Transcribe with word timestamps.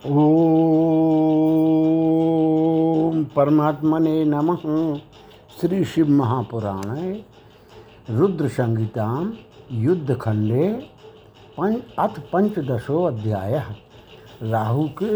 ओम 0.00 0.12
परमात्मने 3.36 4.24
नमः। 4.24 4.62
श्री 5.60 5.80
शिव 5.84 6.08
महापुराण 6.10 6.92
रुद्र 8.10 8.48
संहिताम 8.48 9.32
युद्ध 9.72 10.14
खंडे 10.14 10.68
पंच 11.58 11.82
अथ 11.98 12.20
पंचदशो 12.32 13.02
अध्याय। 13.04 13.54
राहु 14.42 14.84
के 15.02 15.10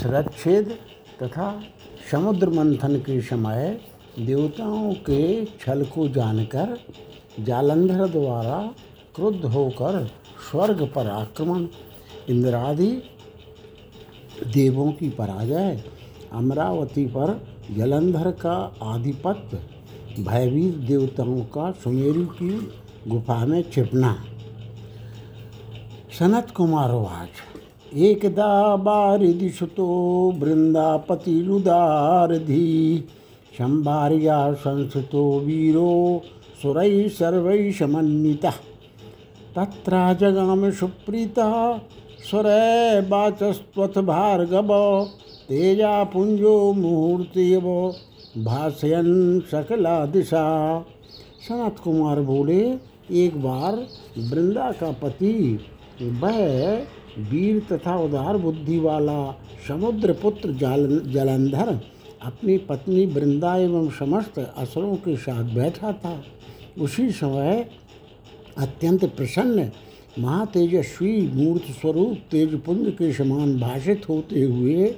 शिरच्छेद 0.00 0.66
तथा 1.22 1.48
समुद्र 2.10 2.48
मंथन 2.50 2.94
के 2.98 3.16
समय 3.20 3.62
देवताओं 4.18 4.92
के 5.00 5.22
छल 5.60 5.80
को 5.84 6.06
जानकर 6.08 6.68
जालंधर 7.40 8.06
द्वारा 8.08 8.58
क्रुद्ध 9.16 9.44
होकर 9.44 9.94
स्वर्ग 10.50 10.78
पर 10.94 11.06
आक्रमण। 11.10 11.66
इंद्रादि 12.28 12.90
देवों 14.46 14.92
की 14.92 15.08
पराजय, 15.08 15.84
अमरावती 16.32 17.06
पर 17.06 17.42
जलंधर 17.76 18.30
का 18.30 18.76
आधिपत्य, 18.82 19.58
भयभीत 20.22 20.74
देवताओं 20.74 21.40
का 21.40 21.70
सुमेरु 21.70 22.24
की 22.24 22.68
गुफा 23.08 23.46
में 23.46 23.64
छिपना। 23.72 24.24
सनत 26.18 26.50
कुमारवाच 26.50 27.28
एकदा 27.94 28.76
बारिदि 28.76 29.50
सुतो 29.50 29.86
वृंदापति 30.38 31.42
रुदारधि 31.42 33.04
संभार्या 33.58 34.52
संस्थितो 34.52 35.40
वीरो 35.40 36.22
सुरैः 36.62 37.08
सर्वैः 37.08 37.72
समन्वितः। 37.72 38.52
तत्रा 39.56 40.12
जगाम 40.12 40.70
सुप्रीतः 40.70 41.80
स्वरे 42.22 43.00
वाचस्त्वथ 43.00 43.98
भार्गव, 43.98 44.70
तेजा 45.48 46.04
पुंजो 46.04 46.72
मुहूर्तिव 46.72 47.62
भाषयन 48.44 49.40
सकला 49.50 50.06
दिशा 50.06 50.44
सनत 51.48 51.78
कुमार 51.84 52.20
बोले, 52.20 52.60
एक 53.10 53.42
बार 53.42 53.74
वृंदा 54.30 54.70
का 54.72 54.90
पति, 54.92 55.58
वह 56.02 56.38
वीर 57.30 57.60
तथा 57.72 57.96
उदार 57.96 58.36
बुद्धि 58.36 58.78
वाला 58.78 59.20
समुद्र 59.68 60.12
पुत्र 60.12 60.52
जल, 60.52 61.00
जलंधर, 61.06 61.78
अपनी 62.22 62.58
पत्नी 62.58 63.06
वृंदा 63.06 63.56
एवं 63.56 63.90
समस्त 63.90 64.38
असुरों 64.56 64.96
के 64.96 65.16
साथ 65.16 65.54
बैठा 65.54 65.92
था। 65.92 66.22
उसी 66.80 67.10
समय 67.10 67.66
अत्यंत 68.58 69.04
प्रसन्न 69.04 69.70
महातेजस्वी 70.18 71.20
मूर्त 71.34 71.70
स्वरूप 71.72 72.18
तेजपुंज 72.30 72.88
के 72.88 73.12
समान 73.12 73.58
भाषित 73.60 74.08
होते 74.08 74.42
हुए 74.42 74.94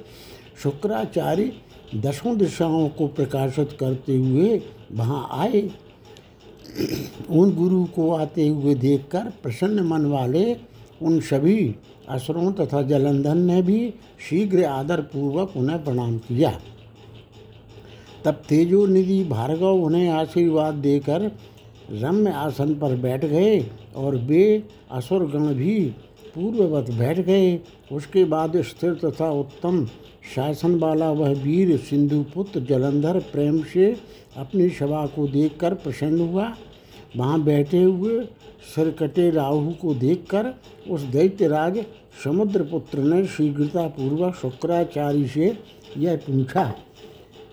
शुक्राचार्य 0.62 1.52
दसों 1.94 2.36
दिशाओं 2.38 2.88
को 2.88 3.06
प्रकाशित 3.08 3.76
करते 3.80 4.16
हुए 4.16 4.60
वहाँ 4.92 5.28
आए। 5.32 5.60
उन 7.30 7.54
गुरु 7.54 7.84
को 7.84 8.10
आते 8.12 8.46
हुए 8.48 8.74
देखकर 8.74 9.30
प्रसन्न 9.42 9.82
मन 9.86 10.06
वाले 10.06 10.44
उन 11.02 11.20
सभी 11.20 11.74
असुरों 12.08 12.52
तथा 12.52 12.82
जलंधन 12.82 13.38
ने 13.38 13.60
भी 13.62 13.78
शीघ्र 14.28 14.64
आदर 14.64 15.00
पूर्वक 15.12 15.56
उन्हें 15.56 15.82
प्रणाम 15.84 16.18
किया। 16.18 16.50
तब 18.24 18.42
तेजो 18.48 18.84
निधि 18.86 19.22
भार्गव 19.24 19.84
उन्हें 19.84 20.08
आशीर्वाद 20.10 20.74
देकर 20.74 21.30
रम्य 21.92 22.30
आसन 22.32 22.74
पर 22.74 22.96
बैठ 22.96 23.24
गए। 23.24 23.58
और 23.97 24.17
वे 24.27 24.62
असुरगण 24.91 25.53
भी 25.55 25.78
पूर्ववत 26.34 26.91
बैठ 26.91 27.19
गए। 27.20 27.59
उसके 27.92 28.25
बाद 28.25 28.61
स्थिर 28.62 28.95
तथा 28.95 29.31
उत्तम 29.31 29.84
शासन 30.34 30.75
वाला 30.75 31.11
वह 31.12 31.33
वीर 31.42 31.77
सिंधुपुत्र 31.81 32.61
जलंधर 32.61 33.19
प्रेम 33.33 33.62
से 33.65 33.95
अपनी 34.37 34.69
सभा 34.70 35.05
को 35.06 35.27
देखकर 35.28 35.75
प्रसन्न 35.75 36.20
हुआ। 36.20 36.53
वहाँ 37.16 37.43
बैठे 37.44 37.83
हुए 37.83 38.25
सरकटे 38.75 39.31
राहु 39.31 39.72
को 39.72 39.94
देखकर 39.94 40.54
उस 40.91 41.00
दैत्यराज 41.10 41.84
समुद्रपुत्र 42.25 43.03
ने 43.04 43.25
शीघ्रतापूर्वक 43.27 44.34
शुक्राचार्य 44.34 45.27
से 45.28 45.56
यह 45.99 46.16
पूछा, 46.16 46.72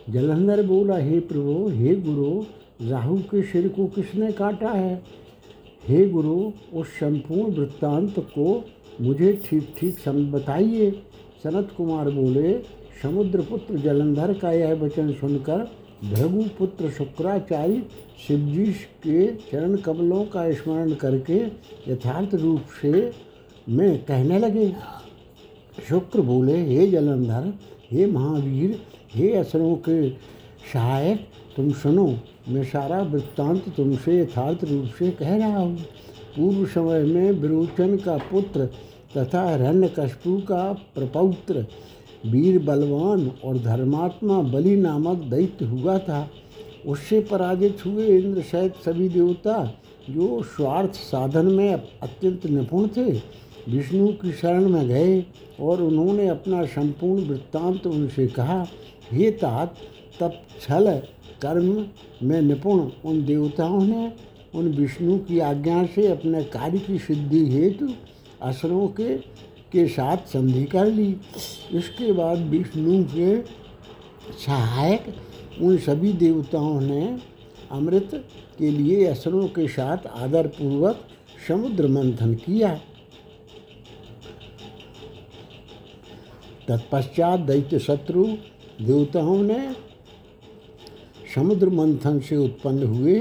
जलंधर 0.09 0.61
बोला, 0.63 0.97
हे 0.97 1.19
प्रभु, 1.19 1.69
हे 1.69 1.95
गुरु, 1.97 2.43
राहु 2.89 3.17
के 3.25 3.41
सिर 3.43 3.67
को 3.67 3.85
किसने 3.87 4.31
काटा 4.31 4.69
है? 4.69 5.01
हे 5.83 6.05
गुरु, 6.09 6.35
उस 6.73 6.87
संपूर्ण 6.87 7.53
वृत्तांत 7.53 8.19
को 8.19 8.63
मुझे 9.01 9.33
ठीक 9.45 9.73
ठीक 9.79 9.97
सम, 9.99 10.31
बताइए। 10.31 10.91
सनत 11.43 11.73
कुमार 11.77 12.09
बोले 12.09 12.53
समुद्रपुत्र 13.01 13.77
जलंधर 13.77 14.33
का 14.33 14.51
यह 14.51 14.73
वचन 14.73 15.11
सुनकर 15.11 15.69
भृगुपुत्र 16.03 16.89
शुक्राचार्य 16.89 17.81
शिवजी 18.27 18.65
के 19.03 19.25
चरण 19.51 19.75
कमलों 19.77 20.23
का 20.25 20.51
स्मरण 20.53 20.93
करके 20.93 21.39
यथार्थ 21.87 22.35
रूप 22.35 22.61
से 22.81 23.11
मैं 23.69 23.97
कहने 24.05 24.39
लगे। 24.39 24.71
शुक्र 25.89 26.21
बोले, 26.21 26.57
हे 26.65 26.87
जलंधर, 26.87 27.53
हे 27.91 28.05
महावीर, 28.05 28.79
हे 29.13 29.33
असरों 29.35 29.75
के 29.89 30.09
सहायक, 30.73 31.27
तुम 31.55 31.71
सुनो। 31.73 32.07
मैं 32.47 32.63
सारा 32.63 33.01
वृत्तांत 33.03 33.63
तुमसे 33.75 34.19
यथार्थ 34.19 34.63
रूप 34.63 34.85
से 34.99 35.09
कह 35.11 35.35
रहा 35.37 35.57
हूँ। 35.57 35.77
पूर्व 36.35 36.65
समय 36.65 37.03
में 37.03 37.31
विरोचन 37.31 37.95
का 37.97 38.17
पुत्र 38.31 38.65
तथा 39.17 39.43
हिरण्यकशपु 39.49 40.37
का 40.41 40.61
प्रपौत्र, 40.95 41.65
वीर 42.25 42.59
बलवान 42.59 43.29
और 43.45 43.57
धर्मात्मा 43.57 44.41
बलि 44.43 44.75
नामक 44.77 45.23
दैत्य 45.29 45.65
हुआ 45.65 45.97
था। 45.99 46.27
उससे 46.85 47.19
पराजित 47.21 47.85
हुए 47.85 48.07
इंद्र 48.09 48.41
सहित 48.41 48.75
सभी 48.85 49.09
देवता 49.09 49.63
जो 50.09 50.41
स्वार्थ 50.47 50.93
साधन 50.93 51.45
में 51.47 51.73
अत्यंत 51.73 52.45
निपुण 52.45 52.87
थे, 52.87 53.11
विष्णु 53.69 54.07
की 54.13 54.31
शरण 54.31 54.69
में 54.69 54.87
गए 54.87 55.23
और 55.59 55.81
उन्होंने 55.81 56.27
अपना 56.27 56.65
संपूर्ण 56.65 57.23
वृत्तांत 57.23 57.87
उनसे 57.87 58.27
कहा, 58.27 58.65
हे 59.11 59.31
तात 59.33 59.75
तब 60.19 60.41
छल 60.61 61.01
कर्म 61.41 61.85
में 62.23 62.41
निपुण 62.41 62.79
उन 63.05 63.23
देवताओं 63.25 63.81
ने 63.81 64.11
उन 64.55 64.67
विष्णु 64.67 65.17
की 65.17 65.39
आज्ञा 65.39 65.85
से 65.85 66.07
अपने 66.07 66.43
कार्य 66.43 66.79
की 66.79 66.97
सिद्धि 66.99 67.45
हेतु 67.49 67.89
असुरों 68.41 68.87
के 68.89 69.17
के 69.71 69.87
साथ 69.87 70.17
संधि 70.27 70.63
कर 70.63 70.85
ली। 70.85 71.15
इसके 71.71 72.11
बाद 72.11 72.37
विष्णु 72.47 73.03
के 73.13 73.41
सहायक 74.45 75.13
उन 75.61 75.77
सभी 75.77 76.13
देवताओं 76.13 76.79
ने 76.81 77.17
अमृत 77.71 78.09
के 78.59 78.69
लिए 78.71 79.05
असुरों 79.05 79.47
के 79.47 79.67
साथ 79.67 80.07
आदरपूर्वक 80.07 81.07
समुद्र 81.47 81.87
मंथन 81.87 82.33
किया। 82.35 82.73
तत्पश्चात 86.67 87.39
दैत्य 87.39 87.79
शत्रु 87.79 88.25
देवताओं 88.81 89.41
ने 89.43 89.59
समुद्र 91.35 91.69
मंथन 91.69 92.19
से 92.19 92.35
उत्पन्न 92.37 92.87
हुए 92.87 93.15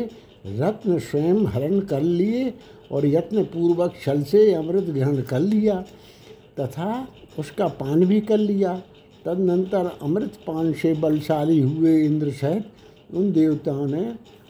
रत्न 0.47 0.99
स्वयं 0.99 1.47
हरण 1.47 1.81
कर 1.81 2.03
लिए 2.03 2.53
और 2.93 3.07
यत्न 3.07 3.45
पूर्वक 3.45 3.95
छल 4.05 4.23
से 4.23 4.53
अमृत 4.55 4.85
ग्रहण 4.85 5.21
कर 5.23 5.41
लिया 5.41 5.75
तथा 6.61 7.07
उसका 7.39 7.67
पान 7.81 8.05
भी 8.05 8.21
कर 8.21 8.39
लिया। 8.39 8.75
तदनंतर 9.25 9.91
अमृत 10.03 10.39
पान 10.47 10.73
से 10.73 10.93
बलशाली 10.95 11.61
हुए 11.61 12.01
इंद्र 12.05 12.31
सहित 12.33 13.15
उन 13.15 13.31
देवताओं 13.33 13.87
ने 13.87 14.03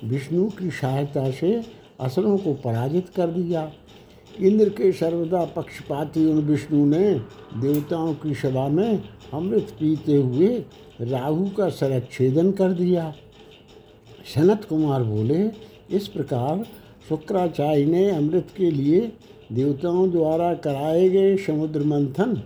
विष्णु 0.05 0.49
की 0.51 0.71
सहायता 0.71 1.31
से 1.31 1.61
असुरों 2.01 2.37
को 2.39 2.53
पराजित 2.55 3.09
कर 3.09 3.27
दिया। 3.27 3.71
इंद्र 4.41 4.69
के 4.69 4.91
सर्वदा 4.93 5.45
पक्षपाती 5.57 6.25
उन 6.27 6.39
विष्णु 6.41 6.85
ने 6.87 7.13
देवताओं 7.61 8.13
की 8.15 8.35
सभा 8.35 8.69
में 8.69 9.03
अमृत 9.35 9.75
पीते 9.81 10.15
हुए 10.15 10.49
राहु 11.01 11.49
का 11.49 11.69
सरच्छेदन 11.71 12.53
कर 12.53 12.73
दिया। 12.73 13.13
सनत 14.35 14.65
कुमार 14.65 15.03
बोले, 15.03 15.39
इस 15.97 16.07
प्रकार 16.09 16.65
शुक्राचार्य 17.09 17.85
ने 17.85 18.11
अमृत 18.11 18.49
के 18.57 18.71
लिए 18.71 19.01
देवताओं 19.53 20.11
द्वारा 20.11 20.53
कराए 20.55 21.09
गए 21.09 21.37
समुद्र 21.37 21.85
मंथन, 21.85 22.43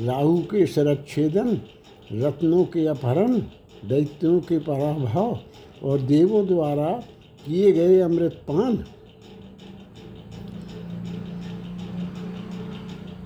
राहु 0.00 0.38
के 0.42 0.66
सरच्छेदन 0.66 1.60
रत्नों 2.12 2.64
के 2.64 2.86
अपहरण, 2.86 3.38
दैत्यों 3.84 4.40
के 4.40 4.58
पराभव 4.58 5.38
और 5.82 6.00
देवों 6.02 6.46
द्वारा 6.46 6.90
किए 7.46 7.72
गए 7.72 8.00
अमृतपान 8.00 8.84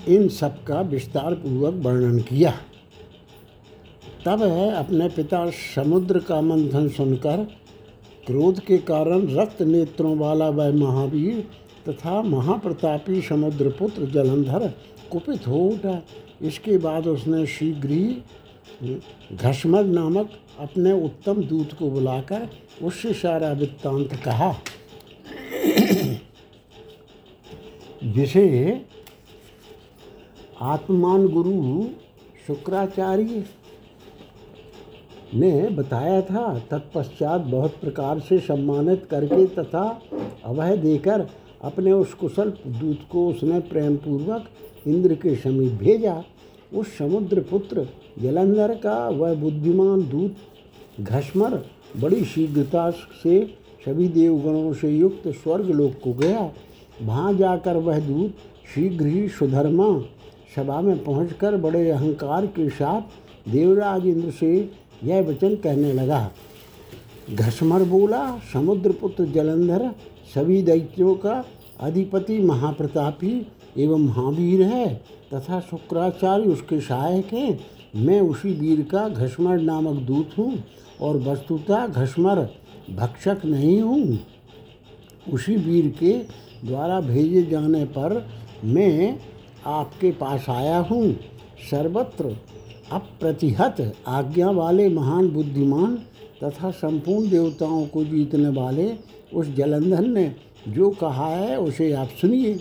इन 0.08 0.28
सब 0.30 0.62
का 0.64 0.80
विस्तार 0.80 1.34
पूर्वक 1.34 1.82
वर्णन 1.84 2.18
किया। 2.20 2.52
तब 4.26 4.42
है 4.42 4.70
अपने 4.74 5.08
पिता 5.08 5.48
समुद्र 5.50 6.18
का 6.18 6.40
मंथन 6.40 6.88
सुनकर 6.88 7.46
क्रोध 8.26 8.58
के 8.60 8.76
कारण 8.78 9.26
रक्त 9.36 9.62
नेत्रों 9.62 10.16
वाला 10.18 10.48
वह 10.48 10.72
महावीर 10.72 11.40
तथा 11.88 12.20
महाप्रतापी 12.22 13.20
समुद्रपुत्र 13.22 14.06
जलंधर 14.06 14.66
कुपित 15.10 15.46
हो 15.46 15.58
उठा। 15.64 16.02
इसके 16.42 16.76
बाद 16.78 17.06
उसने 17.06 17.46
शीघ्र 17.46 17.88
ही 17.88 18.96
घसमर 19.32 19.84
नामक 19.86 20.30
अपने 20.60 20.92
उत्तम 21.04 21.42
दूत 21.42 21.72
को 21.72 21.90
बुलाकर 21.90 22.48
उससे 22.82 23.12
सारा 23.14 23.52
वृत्तांत 23.52 24.14
कहा। 24.24 24.52
जिसे 28.04 28.46
आत्मान 30.62 31.26
गुरु 31.28 31.84
शुक्राचार्य 32.46 33.44
ने 35.34 35.68
बताया 35.68 36.20
था, 36.22 36.58
तत्पश्चात 36.70 37.40
बहुत 37.40 37.76
प्रकार 37.80 38.20
से 38.20 38.38
सम्मानित 38.40 39.06
करके 39.10 39.46
तथा 39.54 39.86
अभय 40.44 40.76
देकर 40.76 41.26
अपने 41.62 41.92
उस 41.92 42.14
कुशल 42.14 42.50
दूत 42.68 43.00
को 43.10 43.26
उसने 43.28 43.58
प्रेम 43.60 43.96
पूर्वक 43.96 44.48
इंद्र 44.86 45.14
के 45.14 45.34
समीप 45.36 45.72
भेजा। 45.72 46.22
उस 46.72 46.96
समुद्र 46.98 47.40
पुत्र 47.50 47.86
जलंधर 48.22 48.74
का 48.74 48.96
वह 49.08 49.34
बुद्धिमान 49.34 50.02
दूत 50.08 50.36
घसमर 51.00 51.62
बड़ी 52.00 52.24
शीघ्रता 52.24 52.90
से 52.90 53.40
सभी 53.84 54.08
देवगणों 54.08 54.72
से 54.72 54.90
युक्त 54.90 55.28
स्वर्ग 55.28 55.70
लोक 55.70 55.92
को 56.04 56.12
गया। 56.12 56.50
वहाँ 57.02 57.32
जाकर 57.34 57.76
वह 57.76 57.98
दूत 57.98 58.34
शीघ्र 58.74 59.06
ही 59.06 59.28
सुधर्मा 59.28 59.86
सभा 60.56 60.80
में 60.80 61.02
पहुंचकर 61.04 61.56
बड़े 61.56 61.88
अहंकार 61.90 62.46
के 62.46 62.68
साथ 62.70 63.50
देवराज 63.50 64.06
इंद्र 64.06 64.30
से 64.30 64.70
यह 65.04 65.20
वचन 65.20 65.54
कहने 65.54 65.92
लगा 65.92 66.30
घसमर 67.30 67.82
बोला, 67.82 68.20
समुद्रपुत्र 68.52 69.24
जलंधर, 69.24 69.90
सभी 70.34 70.62
दैत्यों 70.62 71.14
का 71.14 71.44
अधिपति 71.80 72.38
महाप्रतापी 72.38 73.34
एवं 73.78 74.00
महावीर 74.00 74.62
है, 74.62 74.94
तथा 75.34 75.60
शुक्राचार्य 75.60 76.44
उसके 76.44 76.80
सहायक 76.80 77.32
हैं। 77.32 77.58
मैं 77.96 78.20
उसी 78.20 78.52
वीर 78.52 78.82
का 78.82 79.08
घसमर 79.08 79.60
नामक 79.60 80.02
दूत 80.02 80.30
हूँ 80.38 80.62
और 81.00 81.16
वस्तुतः 81.18 81.86
घसमर 81.86 82.48
भक्षक 82.90 83.44
नहीं 83.44 83.80
हूँ। 83.82 84.18
उसी 85.32 85.56
वीर 85.56 85.88
के 85.98 86.12
द्वारा 86.66 87.00
भेजे 87.00 87.42
जाने 87.42 87.84
पर 87.84 88.26
मैं 88.64 89.18
आपके 89.66 90.10
पास 90.12 90.46
आया 90.50 90.78
हूँ। 90.80 91.12
सर्वत्र 91.70 92.36
अप्रतिहत 92.92 93.94
आज्ञा 94.06 94.50
वाले 94.50 94.88
महान 94.88 95.28
बुद्धिमान 95.28 95.94
तथा 96.44 96.70
संपूर्ण 96.70 97.30
देवताओं 97.30 97.86
को 97.86 98.04
जीतने 98.04 98.48
वाले 98.48 98.92
उस 99.34 99.54
जलंधर 99.54 100.00
ने 100.00 100.34
जो 100.68 100.90
कहा 100.90 101.26
है, 101.26 101.58
उसे 101.58 101.92
आप 101.92 102.08
सुनिए। 102.20 102.54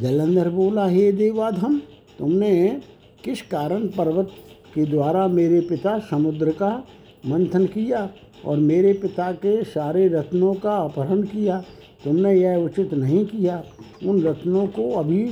जलंधर 0.00 0.50
बोला, 0.50 0.86
हे 0.86 1.12
देवाधम, 1.12 1.78
तुमने 2.18 2.80
किस 3.24 3.42
कारण 3.42 3.86
पर्वत 3.86 4.30
के 4.74 4.84
द्वारा 4.84 5.26
मेरे 5.28 5.60
पिता 5.60 5.98
समुद्र 5.98 6.50
का 6.50 6.84
मंथन 7.26 7.66
किया 7.66 8.08
और 8.44 8.56
मेरे 8.56 8.92
पिता 8.92 9.32
के 9.32 9.62
सारे 9.64 10.06
रत्नों 10.08 10.54
का 10.54 10.76
अपहरण 10.76 11.22
किया? 11.22 11.58
तुमने 12.04 12.34
यह 12.34 12.56
उचित 12.56 12.94
नहीं 12.94 13.24
किया। 13.26 13.62
उन 14.06 14.22
रत्नों 14.22 14.66
को 14.66 14.90
अभी 14.92 15.26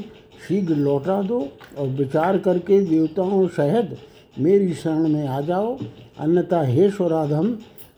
शीघ्र 0.48 0.76
लौटा 0.76 1.22
दो 1.22 1.48
और 1.78 1.88
विचार 1.88 2.38
करके 2.38 2.80
देवताओं 2.80 3.46
सहित 3.48 3.96
मेरी 4.36 4.72
शरण 4.74 5.08
में 5.08 5.26
आ 5.26 5.40
जाओ। 5.40 5.76
अन्यथा 6.18 6.62
हे 6.62 6.88
स्वराधम, 6.90 7.50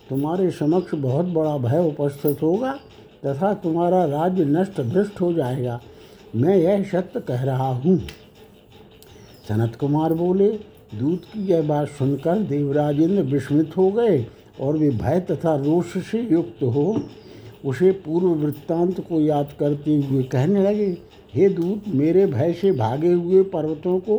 तुम्हारे 0.09 0.50
समक्ष 0.50 0.94
बहुत 0.94 1.27
बड़ा 1.27 1.56
भय 1.59 1.87
उपस्थित 1.87 2.43
होगा 2.43 2.73
तथा 3.27 3.53
तुम्हारा 3.55 4.05
राज्य 4.05 4.44
नष्ट 4.44 4.81
भ्रष्ट 4.83 5.21
हो 5.21 5.33
जाएगा। 5.33 5.81
मैं 6.37 6.56
यह 6.56 6.83
सत्य 6.83 7.21
कह 7.21 7.43
रहा 7.43 7.69
हूँ। 7.75 7.99
सनत 9.49 9.77
कुमार 9.77 10.15
बोले, 10.15 10.49
दूत 10.94 11.25
की 11.25 11.47
यह 11.47 11.62
बात 11.62 11.88
सुनकर 11.88 12.39
देवराजेंद्र 12.44 13.23
विस्मित 13.25 13.77
हो 13.77 13.91
गए 13.91 14.25
और 14.61 14.77
वे 14.77 14.91
भय 14.93 15.21
तथा 15.31 15.55
रोष 15.56 15.97
से 16.05 16.21
युक्त 16.23 16.62
हो 16.65 16.97
उसे 17.65 17.91
पूर्व 18.05 18.27
वृत्तांत 18.37 19.00
को 19.00 19.21
याद 19.21 19.53
करते 19.61 19.97
हुए 19.97 20.23
कहने 20.23 20.62
लगे, 20.62 20.97
हे 21.35 21.49
दूत, 21.49 21.89
मेरे 21.89 22.27
भय 22.27 22.53
से 22.53 22.73
भागे 22.73 23.12
हुए 23.12 23.43
पर्वतों 23.44 23.99
को 24.00 24.19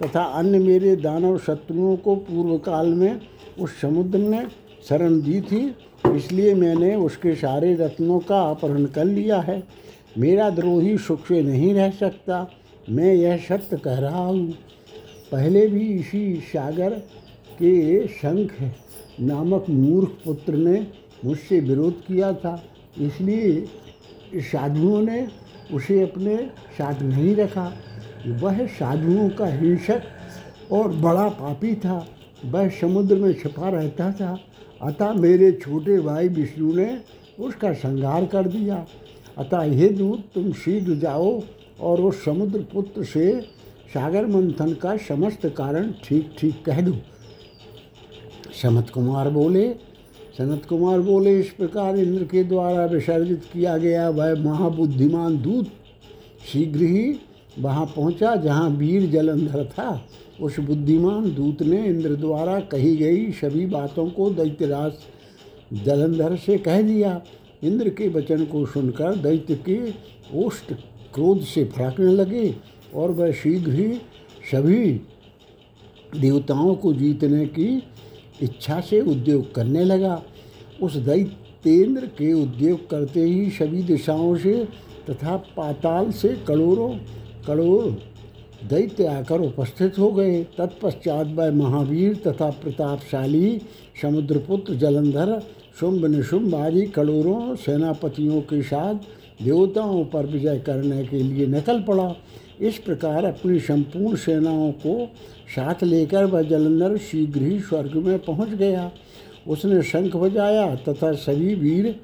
तथा 0.00 0.22
अन्य 0.38 0.58
मेरे 0.58 0.94
दानव 0.96 1.38
शत्रुओं 1.38 1.96
को 1.96 2.14
पूर्व 2.18 2.56
काल 2.58 2.86
में 2.94 3.20
उस 3.58 3.80
समुद्र 3.80 4.18
ने 4.18 4.44
शरण 4.88 5.20
दी 5.20 5.40
थी, 5.42 5.74
इसलिए 6.06 6.54
मैंने 6.54 6.94
उसके 6.96 7.34
सारे 7.34 7.74
रत्नों 7.74 8.18
का 8.20 8.40
अपहरण 8.42 8.84
कर 8.86 9.04
लिया 9.04 9.38
है। 9.40 9.62
मेरा 10.18 10.48
द्रोही 10.50 10.96
सुख 10.98 11.26
से 11.26 11.42
नहीं 11.42 11.72
रह 11.74 11.90
सकता, 11.92 12.46
मैं 12.88 13.14
यह 13.14 13.36
सत्य 13.38 13.76
कह 13.76 13.98
रहा 13.98 14.24
हूँ। 14.24 14.50
पहले 15.32 15.66
भी 15.66 15.86
इसी 15.90 16.34
सागर 16.46 16.90
के 17.54 18.06
शंख 18.08 18.52
नामक 19.20 19.66
मूर्ख 19.70 20.18
पुत्र 20.24 20.54
ने 20.54 20.86
मुझसे 21.24 21.60
विरोध 21.60 22.00
किया 22.06 22.32
था, 22.34 22.62
इसलिए 22.98 24.40
साधुओं 24.42 25.00
ने 25.02 25.26
उसे 25.72 26.00
अपने 26.02 26.36
साथ 26.78 27.02
नहीं 27.02 27.34
रखा। 27.36 27.72
वह 28.26 28.66
साधुओं 28.66 29.28
का 29.28 29.46
हिंसक 29.46 30.02
और 30.72 30.88
बड़ा 30.88 31.28
पापी 31.30 31.74
था। 31.74 32.06
वह 32.44 32.68
समुद्र 32.70 33.16
में 33.16 33.32
छिपा 33.32 33.68
रहता 33.68 34.10
था। 34.12 34.38
अतः 34.82 35.12
मेरे 35.12 35.50
छोटे 35.52 35.98
भाई 36.00 36.28
विष्णु 36.28 36.74
ने 36.74 36.98
उसका 37.40 37.72
संहार 37.72 38.26
कर 38.26 38.48
दिया। 38.48 38.86
अतः 39.38 39.62
हे 39.72 39.88
दूत, 39.88 40.24
तुम 40.34 40.52
शीघ्र 40.52 40.94
जाओ 40.94 41.42
और 41.80 42.00
उस 42.00 42.24
समुद्र 42.24 42.64
पुत्र 42.72 43.04
से 43.04 43.40
सागर 43.94 44.26
मंथन 44.26 44.72
का 44.72 44.96
समस्त 44.96 45.46
कारण 45.46 45.92
ठीक 46.04 46.34
ठीक 46.38 46.64
कह 46.64 46.80
दो। 46.80 46.94
समत 48.62 48.90
कुमार 48.90 49.30
बोले, 49.30 49.68
सनत 50.38 50.64
कुमार 50.64 51.00
बोले, 51.00 51.38
इस 51.40 51.50
प्रकार 51.50 51.96
इंद्र 51.96 52.24
के 52.24 52.44
द्वारा 52.44 52.84
विसर्जित 52.84 53.42
किया 53.52 53.76
गया 53.78 54.08
वह 54.08 54.34
महाबुद्धिमान 54.34 55.38
दूत 55.38 55.68
शीघ्र 56.52 56.80
ही 56.80 57.12
वहाँ 57.58 57.84
पहुँचा 57.86 58.34
जहाँ 58.36 58.68
वीर 58.68 59.10
जलंधर 59.10 59.64
था। 59.68 60.00
उस 60.40 60.58
बुद्धिमान 60.60 61.34
दूत 61.34 61.62
ने 61.62 61.84
इंद्र 61.86 62.14
द्वारा 62.16 62.58
कही 62.60 62.96
गई 62.96 63.30
सभी 63.32 63.66
बातों 63.66 64.08
को 64.10 64.30
दैत्यराज 64.30 64.92
जलंधर 65.84 66.36
से 66.36 66.58
कह 66.58 66.82
दिया। 66.82 67.20
इंद्र 67.62 67.88
के 67.88 68.08
वचन 68.08 68.44
को 68.44 68.64
सुनकर 68.66 69.16
दैत्य 69.16 69.54
के 69.68 69.78
ओष्ट 70.38 70.72
क्रोध 71.14 71.42
से 71.44 71.64
फड़कने 71.66 72.12
लगे 72.12 72.54
और 72.94 73.10
वह 73.10 73.32
शीघ्र 73.32 73.72
ही 73.72 73.92
सभी 74.50 74.84
देवताओं 76.20 76.74
को 76.74 76.92
जीतने 76.94 77.46
की 77.48 77.66
इच्छा 78.42 78.80
से 78.80 79.00
उद्योग 79.00 79.54
करने 79.54 79.84
लगा। 79.84 80.22
उस 80.82 80.96
दैत्येंद्र 80.96 82.06
के 82.18 82.32
उद्योग 82.32 82.88
करते 82.90 83.20
ही 83.20 83.50
सभी 83.50 83.82
दिशाओं 83.82 84.36
से 84.36 84.64
तथा 85.10 85.36
पाताल 85.56 86.10
से 86.12 86.28
करोड़ों 86.48 86.90
करोड़ 87.46 87.92
दैत्य 88.68 89.06
आकर 89.06 89.40
उपस्थित 89.40 89.98
हो 89.98 90.10
गए। 90.12 90.42
तत्पश्चात 90.58 91.26
वह 91.28 91.50
महावीर 91.52 92.14
तथा 92.26 92.48
प्रतापशाली, 92.62 93.60
समुद्रपुत्र, 94.02 94.74
जलंधर 94.74 95.40
शुंभ 95.80 96.04
निशुंभ 96.06 96.54
आदि 96.54 96.86
करोड़ों 96.86 97.54
सेनापतियों 97.56 98.40
के 98.42 98.62
साथ 98.62 98.94
देवताओं 99.42 100.04
पर 100.04 100.26
विजय 100.26 100.58
करने 100.58 101.04
के 101.04 101.22
लिए 101.22 101.46
निकल 101.46 101.80
पड़ा। 101.82 102.14
इस 102.60 102.78
प्रकार 102.78 103.24
अपनी 103.24 103.58
संपूर्ण 103.60 104.16
सेनाओं 104.16 104.70
को 104.72 105.06
साथ 105.54 105.82
लेकर 105.84 106.24
वह 106.24 106.42
जलंधर 106.42 106.96
शीघ्र 106.96 107.42
ही 107.42 107.58
स्वर्ग 107.60 107.96
में 107.96 108.18
पहुँच 108.18 108.48
गया। 108.48 108.90
उसने 109.48 109.82
शंख 109.82 110.16
बजाया 110.16 110.74
तथा 110.78 111.12
सभी 111.12 111.54
वीर 111.54 111.94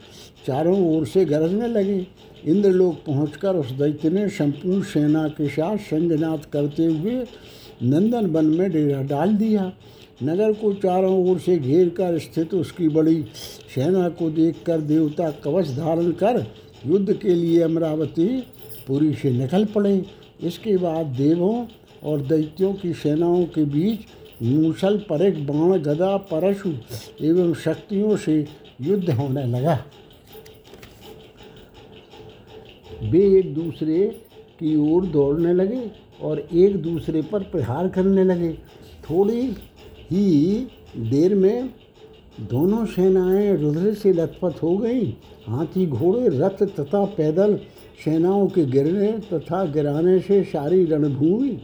चारों 0.47 0.79
ओर 0.89 1.07
से 1.07 1.25
गरजने 1.25 1.69
लगे। 1.69 2.07
इंद्रलोक 2.45 3.03
पहुंचकर 3.07 3.57
उस 3.57 3.71
दैत्य 3.73 4.11
ने 4.11 4.29
संपूर्ण 4.29 4.83
सेना 4.83 5.27
के 5.29 5.49
साथ 5.49 5.77
संगनाथ 5.81 6.51
करते 6.53 6.85
हुए 6.85 7.15
नंदन 7.83 8.27
वन 8.27 8.45
में 8.47 8.71
डेरा 8.73 9.03
डाल 9.03 9.35
दिया। 9.37 9.73
नगर 10.23 10.53
को 10.53 10.73
चारों 10.75 11.31
ओर 11.31 11.39
से 11.39 11.59
घेर 11.59 11.89
कर 11.89 12.19
स्थित 12.19 12.55
उसकी 12.55 12.89
बड़ी 12.89 13.23
सेना 13.75 14.09
को 14.09 14.31
देखकर 14.31 14.81
देवता 14.83 15.31
कवच 15.45 15.69
धारण 15.69 16.11
कर 16.13 16.45
युद्ध 16.87 17.13
के 17.13 17.35
लिए 17.35 17.61
अमरावती 17.63 18.27
पुरी 18.87 19.13
से 19.15 19.31
निकल 19.31 19.65
पड़े। 19.65 20.03
इसके 20.43 20.77
बाद 20.77 21.07
देवों 21.17 21.67
और 22.03 22.21
दैत्यों 22.21 22.73
की 22.75 22.93
सेनाओं 22.95 23.45
के 23.45 23.65
बीच 23.65 24.07
मूसल 24.43 24.97
परिक 25.09 25.47
बाण, 25.47 25.79
गदा, 25.79 26.17
परशु 26.17 26.73
एवं 27.23 27.53
शक्तियों 27.55 28.17
से 28.17 28.47
युद्ध 28.81 29.11
होने 29.11 29.45
लगा। 29.47 29.79
वे 33.03 33.39
एक 33.39 33.55
दूसरे 33.55 34.07
की 34.61 34.75
ओर 34.93 35.07
दौड़ने 35.07 35.53
लगे 35.55 35.91
और 36.23 36.39
एक 36.39 36.77
दूसरे 36.83 37.23
पर 37.23 37.43
प्रहार 37.43 37.89
करने 37.89 38.25
लगे। 38.25 38.53
थोड़ी 39.11 39.41
ही 40.11 40.67
देर 40.97 41.35
में 41.35 41.71
दोनों 42.41 42.85
सेनाएँ 42.87 43.57
रुद्र 43.57 43.95
से 43.95 44.13
लथपथ 44.13 44.63
हो 44.63 44.77
गईं। 44.77 45.13
हाथी 45.49 45.87
घोड़े, 45.87 46.29
रथ 46.29 46.63
तथा 46.63 47.05
पैदल 47.05 47.59
सेनाओं 48.05 48.47
के 48.49 48.65
गिरने 48.65 49.13
तथा 49.13 49.65
गिराने 49.65 50.19
से 50.19 50.43
सारी 50.45 50.85
रणभूमि 50.85 51.59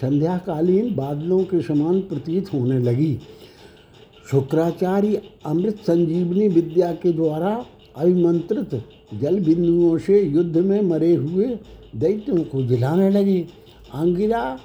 संध्याकालीन 0.00 0.94
बादलों 0.94 1.44
के 1.44 1.60
समान 1.62 2.00
प्रतीत 2.00 2.52
होने 2.52 2.78
लगी। 2.78 3.18
शुक्राचार्य 4.30 5.22
अमृत 5.46 5.76
संजीवनी 5.76 6.48
विद्या 6.48 6.92
के 6.92 7.12
द्वारा 7.12 7.66
अभिमंत्रित 7.96 8.74
जल 9.20 9.38
बिंदुओं 9.40 9.96
से 9.98 10.22
युद्ध 10.22 10.56
में 10.56 10.80
मरे 10.82 11.14
हुए 11.14 11.46
दैत्यों 11.96 12.42
को 12.44 12.62
जिलाने 12.62 13.10
लगे। 13.10 13.40
अंगिरा 13.94 14.58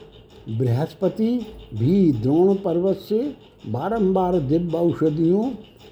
बृहस्पति 0.50 1.30
भी 1.74 2.12
द्रोण 2.14 2.54
पर्वत 2.56 2.98
से 3.00 3.20
बारंबार 3.68 4.40
दिव्य 4.40 4.78
औषधियों 4.78 5.44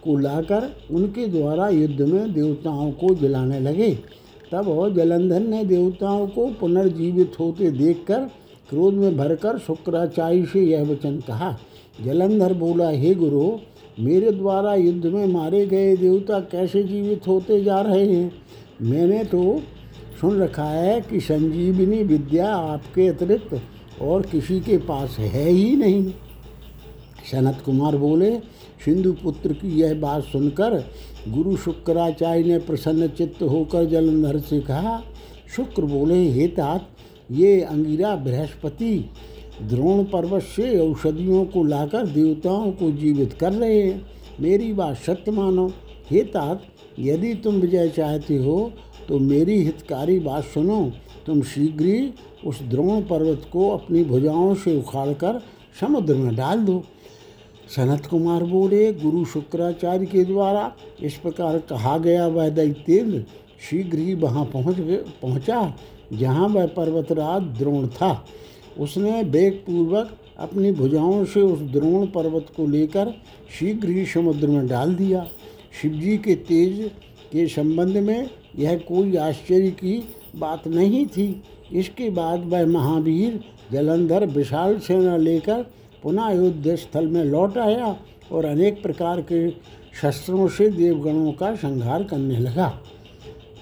को 0.04 0.18
लाकर 0.18 0.70
उनके 0.92 1.28
द्वारा 1.28 1.70
युद्ध 1.70 2.02
में 2.02 2.34
देवताओं 2.34 2.92
को 2.92 3.14
जिलाने 3.16 3.60
लगे। 3.60 3.90
तब 4.52 4.94
जलंधर 4.96 5.40
ने 5.40 5.64
देवताओं 5.64 6.28
को 6.28 6.46
पुनर्जीवित 6.52 7.40
होते 7.40 7.70
देखकर 7.72 8.30
क्रोध 8.70 8.94
में 8.94 9.16
भरकर 9.18 9.58
शुक्राचार्य 9.58 10.46
से 10.46 10.62
यह 10.62 10.84
वचन 10.84 11.20
कहा, 11.20 11.58
जलंधर 12.04 12.54
बोला, 12.54 12.90
हे 12.90 13.14
गुरु 13.16 13.50
मेरे 14.00 14.32
द्वारा 14.32 14.76
युद्ध 14.76 15.06
में 15.06 15.28
मारे 15.28 15.66
गए 15.66 15.96
देवता 15.98 16.40
कैसे 16.40 16.84
जीवित 16.84 17.28
होते 17.28 17.64
जा 17.64 17.82
रहे 17.82 18.06
हैं? 18.14 18.32
मैंने 18.82 19.24
तो 19.24 19.62
सुन 20.22 20.40
रखा 20.40 20.66
है 20.66 21.02
कि 21.02 21.20
संजीवनी 21.20 22.04
विद्या 22.04 22.56
आपके 22.56 23.08
अतिरिक्त 23.08 23.62
और 24.02 24.22
किसी 24.22 24.60
के 24.60 24.78
पास 24.78 25.18
है 25.20 25.50
ही 25.50 25.76
नहीं। 25.76 26.14
सनत 27.32 27.62
कुमार 27.66 27.98
बोले, 27.98 28.40
सिंधु 28.86 29.14
पुत्र 29.14 29.54
की 29.54 29.80
यह 29.80 30.00
बात 30.00 30.24
सुनकर 30.24 30.84
गुरु 31.28 31.58
शुक्राचार्य 31.58 32.44
ने 32.44 32.58
प्रसन्न 32.58 33.08
चित्त 33.08 33.44
होकर 33.44 33.86
जलंधर 33.86 34.40
से 34.40 34.60
कहा, 34.60 35.02
शुक्र 35.56 35.84
बोले, 35.84 36.32
हे 36.32 36.48
तात, 36.48 36.88
ये 37.32 37.62
अंगिरा 37.62 38.16
बृहस्पति 38.16 39.10
द्रोण 39.62 40.04
पर्वत 40.04 40.44
से 40.46 40.78
औषधियों 40.80 41.44
को 41.46 41.64
लाकर 41.64 42.08
देवताओं 42.08 42.72
को 42.72 42.92
जीवित 42.92 43.34
कर 43.34 43.54
रहे 43.54 43.82
हैं। 43.82 44.06
मेरी 44.40 44.72
बात 44.74 44.98
सत्य 44.98 45.32
मानो। 45.32 45.68
हे 46.12 46.24
तात, 46.24 46.62
यदि 47.00 47.34
तुम 47.34 47.56
विजय 47.56 47.90
चाहते 47.90 48.38
हो 48.38 48.72
तो 49.08 49.20
मेरी 49.20 49.58
हितकारी 49.64 50.20
बात 50.20 50.44
सुनो। 50.44 50.92
तुम 51.26 51.42
शीघ्र 51.44 51.86
ही 51.86 52.12
उस 52.46 52.62
द्रोण 52.62 53.02
पर्वत 53.02 53.46
को 53.54 53.70
अपनी 53.70 54.04
भुजाओं 54.04 54.54
से 54.56 54.78
उखाड़कर 54.80 55.42
समुद्र 55.80 56.16
में 56.16 56.36
डाल 56.36 56.60
दो। 56.60 56.84
सनत 57.76 58.06
कुमार 58.06 58.44
बोले, 58.44 58.92
गुरु 58.94 59.24
शुक्राचार्य 59.26 60.06
के 60.06 60.24
द्वारा 60.26 60.72
इस 61.02 61.14
प्रकार 61.14 61.58
कहा 61.60 61.98
गया 61.98 62.28
वह 62.28 62.50
दैत्येंद्र 62.50 63.24
शीघ्र 63.70 63.98
ही 63.98 64.14
वहाँ 64.16 64.46
पहुँच 64.46 64.80
पहुँचा, 65.22 65.74
जहाँ 66.14 66.48
वह 66.48 66.66
पर्वतराज 66.68 67.44
द्रोण 67.58 67.88
था। 67.90 68.14
उसने 68.78 69.22
वेगपूर्वक 69.24 70.16
अपनी 70.40 70.72
भुजाओं 70.72 71.24
से 71.26 71.42
उस 71.42 71.60
द्रोण 71.72 72.06
पर्वत 72.06 72.46
को 72.56 72.68
लेकर 72.68 73.14
शीघ्र 73.60 73.90
ही 73.90 74.06
समुद्र 74.06 74.48
में 74.48 74.68
डाल 74.68 74.96
दिया। 74.96 75.26
शिवजी 75.82 76.18
के 76.18 76.36
तेज 76.36 76.80
के 77.32 77.48
संबंध 77.48 77.98
में 77.98 78.30
यह 78.60 78.78
कोई 78.78 79.16
आश्चर्य 79.16 79.70
की 79.72 79.98
बात 80.36 80.68
नहीं 80.68 81.06
थी। 81.06 81.44
इसके 81.74 82.10
बाद 82.10 82.44
वह 82.44 82.66
महावीर 82.66 83.40
जलंधर 83.72 84.26
विशाल 84.26 84.78
सेना 84.80 85.18
लेकर 85.18 85.62
पुनः 86.04 86.30
युद्ध 86.30 86.76
स्थल 86.76 87.08
में 87.08 87.24
लौट 87.24 87.58
आया 87.58 87.96
और 88.32 88.46
अनेक 88.46 88.82
प्रकार 88.84 89.22
के 89.22 89.50
शस्त्रों 90.02 90.48
से 90.48 90.70
देवगणों 90.70 91.32
का 91.32 91.54
संहार 91.56 92.04
करने 92.04 92.40
लगा। 92.40 92.68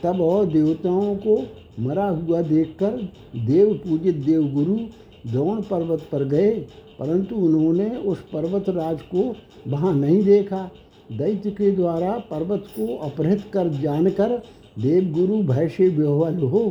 तब 0.04 0.22
और 0.22 0.46
देवताओं 0.46 1.16
को 1.16 1.38
मरा 1.80 2.08
हुआ 2.08 2.42
देखकर 2.42 2.98
देव 3.36 3.74
पूजित 3.74 4.16
देवगुरु 4.16 4.78
द्रोण 5.28 5.62
पर्वत 5.62 6.08
पर 6.12 6.24
गए, 6.26 6.52
परंतु 7.00 7.36
उन्होंने 7.38 7.90
उस 7.90 8.22
पर्वत 8.34 8.70
राज 8.70 9.02
को 9.06 9.34
वहाँ 9.68 9.94
नहीं 9.94 10.24
देखा। 10.24 10.70
दैत्य 11.10 11.52
के 11.52 11.72
द्वारा 11.72 12.12
पर्वत 12.30 12.68
को 12.70 12.96
अपहृत 13.00 13.44
कर 13.54 13.70
जानकर 13.74 14.42
देवगुरु 14.80 15.42
भय 15.44 15.68
से 15.68 15.88
विह्वल 15.88 16.38
हो 16.44 16.62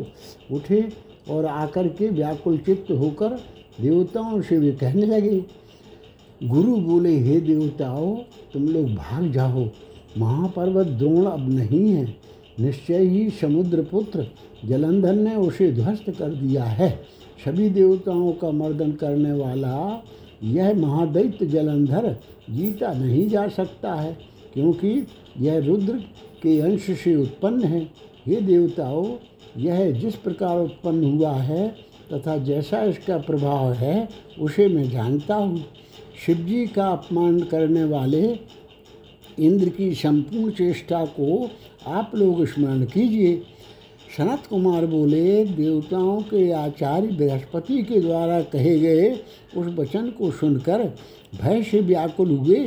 उठे 0.53 0.83
और 1.31 1.47
आकर 1.47 1.89
के 1.89 2.09
व्याकुल 2.09 2.59
चित्त 2.59 2.91
होकर 2.91 3.39
देवताओं 3.81 4.41
से 4.43 4.59
वे 4.59 4.71
कहने 4.73 5.07
लगे, 5.07 5.45
गुरु 6.41 6.77
बोले, 6.77 7.17
हे 7.17 7.41
देवताओं, 7.41 8.17
तुम 8.53 8.69
लोग 8.69 8.95
भाग 8.95 9.31
जाओ। 9.33 9.69
महापर्वत 10.19 10.87
द्रोण 10.89 11.25
अब 11.25 11.49
नहीं 11.51 11.89
है। 11.89 12.05
निश्चय 12.61 13.05
ही 13.05 13.29
समुद्रपुत्र 13.31 14.27
जलंधर 14.65 15.15
ने 15.15 15.35
उसे 15.37 15.71
ध्वस्त 15.73 16.11
कर 16.11 16.29
दिया 16.31 16.65
है। 16.65 16.89
सभी 17.45 17.69
देवताओं 17.71 18.33
का 18.33 18.51
मर्दन 18.53 18.93
करने 18.93 19.33
वाला 19.33 20.03
यह 20.45 20.75
महादैत्य 20.75 21.47
जलंधर 21.47 22.17
जीता 22.51 22.93
नहीं 22.93 23.29
जा 23.29 23.47
सकता 23.49 23.95
है, 23.95 24.17
क्योंकि 24.55 25.07
यह 25.41 25.59
रुद्र 25.67 25.93
के 26.43 26.59
अंश 26.61 26.91
से 26.95 27.15
उत्पन्न 27.17 27.65
है। 27.65 27.83
ये 28.29 28.41
देवताओं, 28.41 29.07
यह 29.57 29.91
जिस 29.93 30.15
प्रकार 30.17 30.59
उत्पन्न 30.59 31.05
हुआ 31.05 31.33
है 31.33 31.69
तथा 32.13 32.37
जैसा 32.39 32.83
इसका 32.83 33.19
प्रभाव 33.19 33.73
है, 33.73 34.09
उसे 34.39 34.69
मैं 34.69 34.89
जानता 34.91 35.35
हूँ। 35.35 35.65
शिवजी 36.27 36.67
का 36.67 36.87
अपमान 36.87 37.41
करने 37.43 37.85
वाले 37.85 38.23
इंद्र 39.39 39.69
की 39.69 39.93
संपूर्ण 39.95 40.51
चेष्टा 40.51 41.05
को 41.11 41.49
आप 41.89 42.13
लोग 42.15 42.45
स्मरण 42.47 42.85
कीजिए। 42.85 43.43
सनत 44.11 44.47
कुमार 44.47 44.85
बोले, 44.87 45.45
देवताओं 45.47 46.21
के 46.23 46.51
आचार्य 46.53 47.09
बृहस्पति 47.09 47.83
के 47.83 48.01
द्वारा 48.01 48.41
कहे 48.43 48.79
गए 48.81 49.11
उस 49.57 49.67
वचन 49.77 50.09
को 50.11 50.31
सुनकर 50.31 50.83
भय 51.35 51.63
से 51.63 51.81
व्याकुल 51.81 52.31
हुए। 52.31 52.65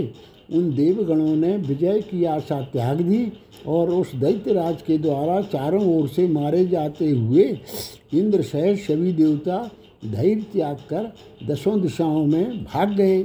उन 0.49 0.73
देवगणों 0.75 1.35
ने 1.35 1.55
विजय 1.57 1.99
की 2.01 2.23
आशा 2.25 2.61
त्याग 2.63 3.01
दी 3.01 3.31
और 3.67 3.89
उस 3.89 4.13
दैत्यराज 4.15 4.81
के 4.81 4.97
द्वारा 4.97 5.41
चारों 5.41 5.83
ओर 5.95 6.07
से 6.07 6.27
मारे 6.27 6.65
जाते 6.65 7.09
हुए 7.09 7.43
इंद्र 8.13 8.41
सहित 8.41 8.79
सभी 8.79 9.13
देवता 9.13 9.57
धैर्य 10.05 10.35
त्याग 10.53 10.77
कर 10.89 11.11
दसों 11.47 11.79
दिशाओं 11.81 12.25
में 12.25 12.63
भाग 12.63 12.95
गए। 12.95 13.21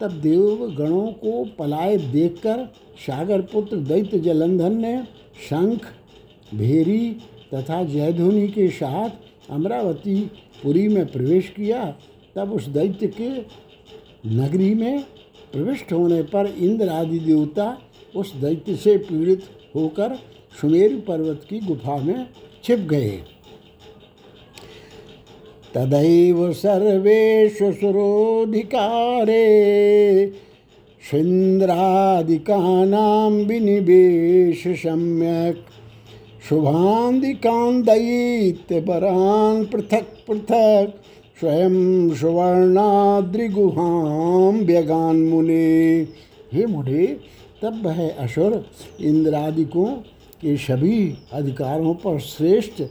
तब 0.00 0.20
देवगणों 0.20 1.06
को 1.14 1.44
पलाए 1.58 1.96
देखकर 2.12 2.64
सागरपुत्र 2.98 3.76
दैत्य 3.76 4.18
जलंधर 4.18 4.70
ने 4.70 4.96
शंख 5.48 5.86
भेरी 6.54 7.08
तथा 7.54 7.82
जयध्वनि 7.84 8.48
के 8.48 8.68
साथ 8.70 9.10
अमरावती 9.50 10.14
पुरी 10.62 10.86
में 10.88 11.06
प्रवेश 11.06 11.48
किया, 11.56 11.84
तब 12.36 12.52
उस 12.52 12.66
दैत्य 12.68 13.06
के 13.20 13.30
नगरी 14.28 14.74
में 14.74 15.02
प्रविष्ट 15.52 15.92
होने 15.92 16.22
पर 16.22 16.46
इंद्र 16.58 16.88
आदि 16.88 17.18
देवता 17.18 17.66
उस 18.16 18.34
दैत्य 18.36 18.76
से 18.76 18.96
पीड़ित 18.98 19.42
होकर 19.74 20.14
सुमेरु 20.60 20.98
पर्वत 21.00 21.40
की 21.50 21.58
गुफा 21.60 21.96
में 21.96 22.26
छिप 22.64 22.78
गए। 22.90 23.10
तदैव 25.74 26.52
सर्वेषु 26.52 27.72
सुरोधिकारे 27.72 29.46
स्विन्द्रादिकानां 31.02 32.14
विनिवेश 33.46 34.62
सम्यक् 34.82 35.70
शुभान्दिकान् 36.48 37.82
दैत्यपरान् 37.82 39.66
पृथक् 39.66 40.08
पृथक् 40.26 40.90
स्वयं 41.40 41.76
सुवर्णाद्रिगुहां 42.14 43.84
व्यगान 44.66 45.16
मुने 45.22 45.66
हे 46.52 46.66
मुने, 46.66 47.06
तब 47.62 47.86
वह 47.86 47.98
असुर, 48.24 48.52
इंद्रादिकों 49.00 49.86
के 50.42 50.56
सभी 50.56 50.98
अधिकारों 51.32 51.94
पर 51.94 52.18
श्रेष्ठ 52.20 52.82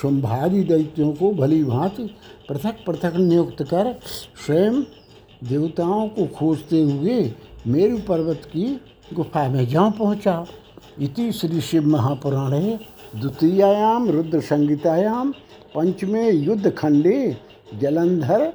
शुंभादि 0.00 0.62
दैत्यों 0.64 1.12
को 1.12 1.32
भली 1.32 1.62
भांति 1.64 2.04
पृथक 2.48 2.84
पृथक 2.86 3.16
नियुक्त 3.16 3.62
कर 3.62 3.92
स्वयं 4.46 4.82
देवताओं 5.48 6.08
को 6.08 6.26
खोजते 6.26 6.82
हुए 6.82 7.18
मेरु 7.66 7.98
पर्वत 7.98 8.42
की 8.52 8.66
गुफा 9.14 9.48
में 9.48 9.66
जहाँ 9.66 9.90
पहुँचा। 9.98 10.44
इति 11.02 11.32
श्री 11.32 11.60
शिव 11.60 11.86
महापुराणे 11.86 12.78
द्वितीयायाम 13.16 14.08
रुद्र 14.10 14.40
संगीतायाम 14.40 15.30
पंचमे 15.74 16.30
युद्ध 16.30 16.70
खंडे 16.78 17.36
जलंधर 17.80 18.52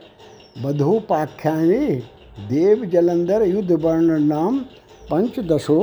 बधोपाख्याने 0.64 1.86
देव 2.50 2.86
जलंधर 2.86 3.42
युद्ध 3.42 3.72
वर्णन 3.72 4.24
नाम 4.24 4.60
पंचदशो 5.12 5.80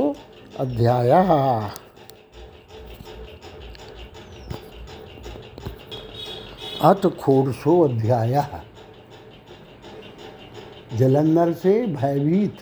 अध्याय। 0.59 1.11
अथ 6.81 7.07
खोड़सो 7.19 7.79
अध्याय। 7.81 8.43
जलंधर 10.97 11.53
से 11.53 11.85
भयभीत 11.87 12.57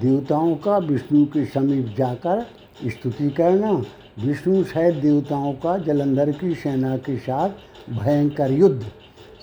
देवताओं 0.00 0.54
का 0.56 0.78
विष्णु 0.78 1.24
के 1.24 1.44
समीप 1.44 1.94
जाकर 1.98 2.46
स्तुति 2.86 3.30
करना 3.30 3.72
विष्णु 4.16 4.62
सहित 4.64 4.94
देवताओं 4.94 5.52
का 5.52 5.76
जलंधर 5.78 6.30
की 6.30 6.54
सेना 6.54 6.96
के 6.96 7.16
साथ 7.16 7.50
भयंकर 7.90 8.52
युद्ध। 8.52 8.82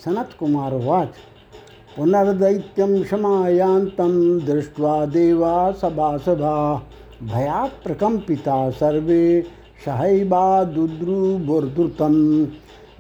सनत 0.06 0.30
कुमार 0.39 0.74
वाच, 0.75 1.13
पुनर्दैत्यं 1.98 3.03
समायान्तं 3.03 4.13
दृष्ट्वा 4.46 5.06
देवा 5.06 5.72
सभासभा 5.72 6.56
भयात् 7.24 7.84
प्रकम्पिता 7.84 8.70
सर्वे 8.72 9.42
सहैवा 9.86 10.63
दुद्रुबुर्दृतं 10.63 12.15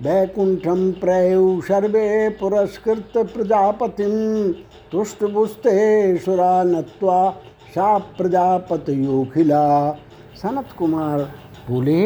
वैकुण्ठं 0.01 0.91
प्रयौ 0.91 1.61
सर्वे 1.61 2.29
पुरस्कृत 2.29 3.17
प्रजापतिं 3.17 4.51
तुष्टबुस्ते 4.91 6.17
सुरा 6.17 6.63
नत्वा 6.63 7.29
सा 7.69 7.97
प्रजापतयोखिला। 8.17 9.65
सनत 10.35 10.71
कुमार 10.77 11.19
बोले, 11.69 12.03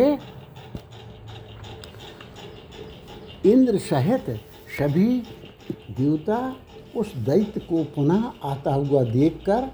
इंद्र 3.51 3.77
सहित 3.79 4.29
सभी 4.77 5.07
देवता 5.91 6.39
उस 6.95 7.15
दैत्य 7.25 7.59
को 7.59 7.83
पुनः 7.95 8.31
आता 8.43 8.73
हुआ 8.73 9.03
देखकर 9.03 9.69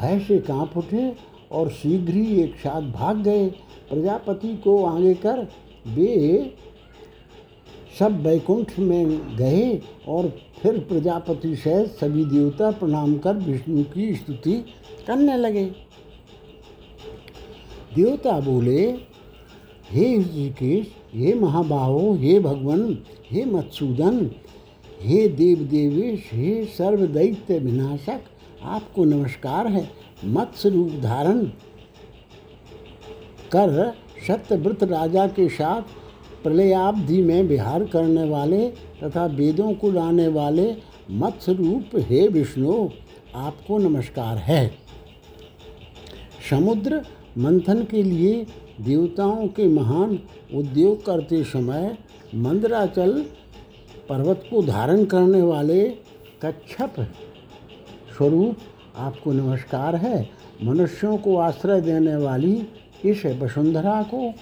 भय 0.00 0.18
से 0.18 0.38
काँप 0.38 0.76
उठे 0.76 1.12
और 1.52 1.70
शीघ्र 1.72 2.12
ही 2.12 2.40
एक 2.42 2.54
साथ 2.56 2.90
भाग 2.92 3.22
गए। 3.22 3.48
प्रजापति 3.90 4.54
को 4.56 4.84
आगे 4.84 5.14
कर 5.16 5.46
वे 5.86 6.54
सब 7.98 8.20
वैकुंठ 8.22 8.78
में 8.78 9.36
गए 9.36 9.80
और 10.08 10.28
फिर 10.62 10.78
प्रजापति 10.78 11.54
सहित 11.56 11.90
सभी 11.90 12.24
देवता 12.24 12.70
प्रणाम 12.70 13.16
कर 13.18 13.36
विष्णु 13.36 13.82
की 13.84 14.14
स्तुति 14.14 14.54
करने 15.06 15.36
लगे। 15.36 15.64
देवता 17.94 18.38
बोले 18.40 18.86
हे 19.90 20.16
ऋषिकेश, 20.18 20.86
हे 21.14 21.34
महाबाहो, 21.34 22.14
हे 22.14 22.38
भगवन, 22.40 22.98
हे 23.30 23.44
मत्सूदन, 23.44 24.30
हे 25.00 25.26
देव 25.28 25.58
देवेश 25.62 26.30
हे 26.32 26.64
सर्व 26.64 27.06
दैत्य 27.06 27.58
विनाशक, 27.58 28.20
आपको 28.62 29.04
नमस्कार 29.04 29.66
है। 29.66 29.88
मत्स्य 30.24 30.68
रूप 30.68 30.90
धारण 31.02 31.44
कर 33.52 33.92
सत्यव्रत 34.26 34.82
राजा 34.82 35.26
के 35.26 35.48
साथ 35.48 35.82
प्रलयाब्धि 36.42 37.22
में 37.22 37.42
विहार 37.42 37.84
करने 37.84 38.28
वाले 38.28 38.68
तथा 39.02 39.26
वेदों 39.26 39.72
को 39.72 39.90
लाने 39.90 40.28
वाले 40.28 40.74
मत्स्य 41.10 41.52
रूप 41.52 41.90
हे 42.08 42.26
विष्णु, 42.28 42.88
आपको 43.34 43.78
नमस्कार 43.78 44.36
है। 44.38 44.66
समुद्र 46.50 47.02
मंथन 47.38 47.82
के 47.84 48.02
लिए 48.02 48.46
देवताओं 48.80 49.46
के 49.48 49.66
महान 49.68 50.18
उद्योग 50.54 51.04
करते 51.04 51.42
समय 51.44 51.96
मंदराचल 52.34 53.12
पर्वत 54.08 54.42
को 54.50 54.62
धारण 54.62 55.04
करने 55.04 55.42
वाले 55.42 55.82
कच्छप 56.42 56.94
स्वरूप 58.16 58.56
आपको 58.96 59.32
नमस्कार 59.32 59.96
है। 59.96 60.28
मनुष्यों 60.64 61.16
को 61.16 61.36
आश्रय 61.36 61.80
देने 61.80 62.16
वाली 62.16 62.54
इस 63.04 63.24
वसुंधरा 63.40 64.02
को 64.14 64.32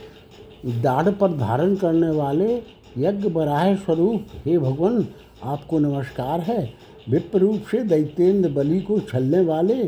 दाढ़ 0.83 1.11
पर 1.11 1.33
धारण 1.33 1.75
करने 1.77 2.11
वाले 2.11 2.55
यज्ञ 2.99 3.29
बराह 3.29 3.75
स्वरूप 3.75 4.27
हे 4.45 4.59
भगवान, 4.59 5.07
आपको 5.43 5.79
नमस्कार 5.79 6.41
है। 6.41 6.73
विप्र 7.09 7.39
रूप 7.39 7.63
से 7.71 7.83
दैत्येंद्र 7.83 8.51
बलि 8.51 8.81
को 8.81 8.99
छलने 9.01 9.41
वाले 9.41 9.83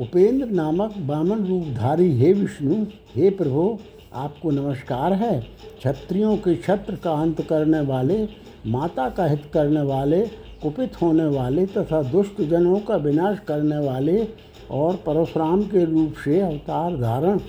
उपेंद्र 0.00 0.46
नामक 0.46 0.94
बामन 0.98 1.44
रूपधारी 1.46 2.18
हे 2.18 2.32
विष्णु, 2.32 2.74
हे 3.14 3.30
प्रभु, 3.30 3.78
आपको 4.14 4.50
नमस्कार 4.50 5.12
है। 5.12 5.40
क्षत्रियों 5.78 6.36
के 6.36 6.54
छत्र 6.56 6.96
का 6.96 7.12
अंत 7.12 7.40
करने 7.42 7.80
वाले, 7.80 8.28
माता 8.66 9.08
का 9.08 9.26
हित 9.26 9.42
करने 9.54 9.82
वाले, 9.82 10.20
कुपित 10.62 11.02
होने 11.02 11.24
वाले 11.24 11.66
तथा 11.66 12.02
दुष्ट 12.02 12.42
जनों 12.42 12.80
का 12.80 12.96
विनाश 12.96 13.38
करने 13.48 13.78
वाले 13.78 14.28
और 14.70 14.96
परशुराम 14.96 15.62
के 15.62 15.84
रूप 15.84 16.14
से 16.24 16.40
अवतार 16.40 16.96
धारण 16.96 17.40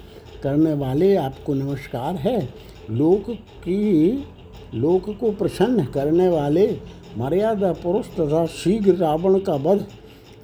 करने 0.44 0.74
वाले 0.74 1.16
आपको 1.16 1.54
नमस्कार 1.54 2.16
है। 2.16 2.50
लोक 2.92 3.32
की, 3.36 4.12
लोक 4.76 5.18
को 5.20 5.32
प्रसन्न 5.32 5.86
करने 5.86 6.30
वाले, 6.30 6.68
मर्यादा 7.18 7.74
पुरुष 7.74 8.06
तथा 8.08 8.46
शीघ्र 8.46 8.96
रावण 8.96 9.40
का 9.40 9.54
वध 9.54 9.86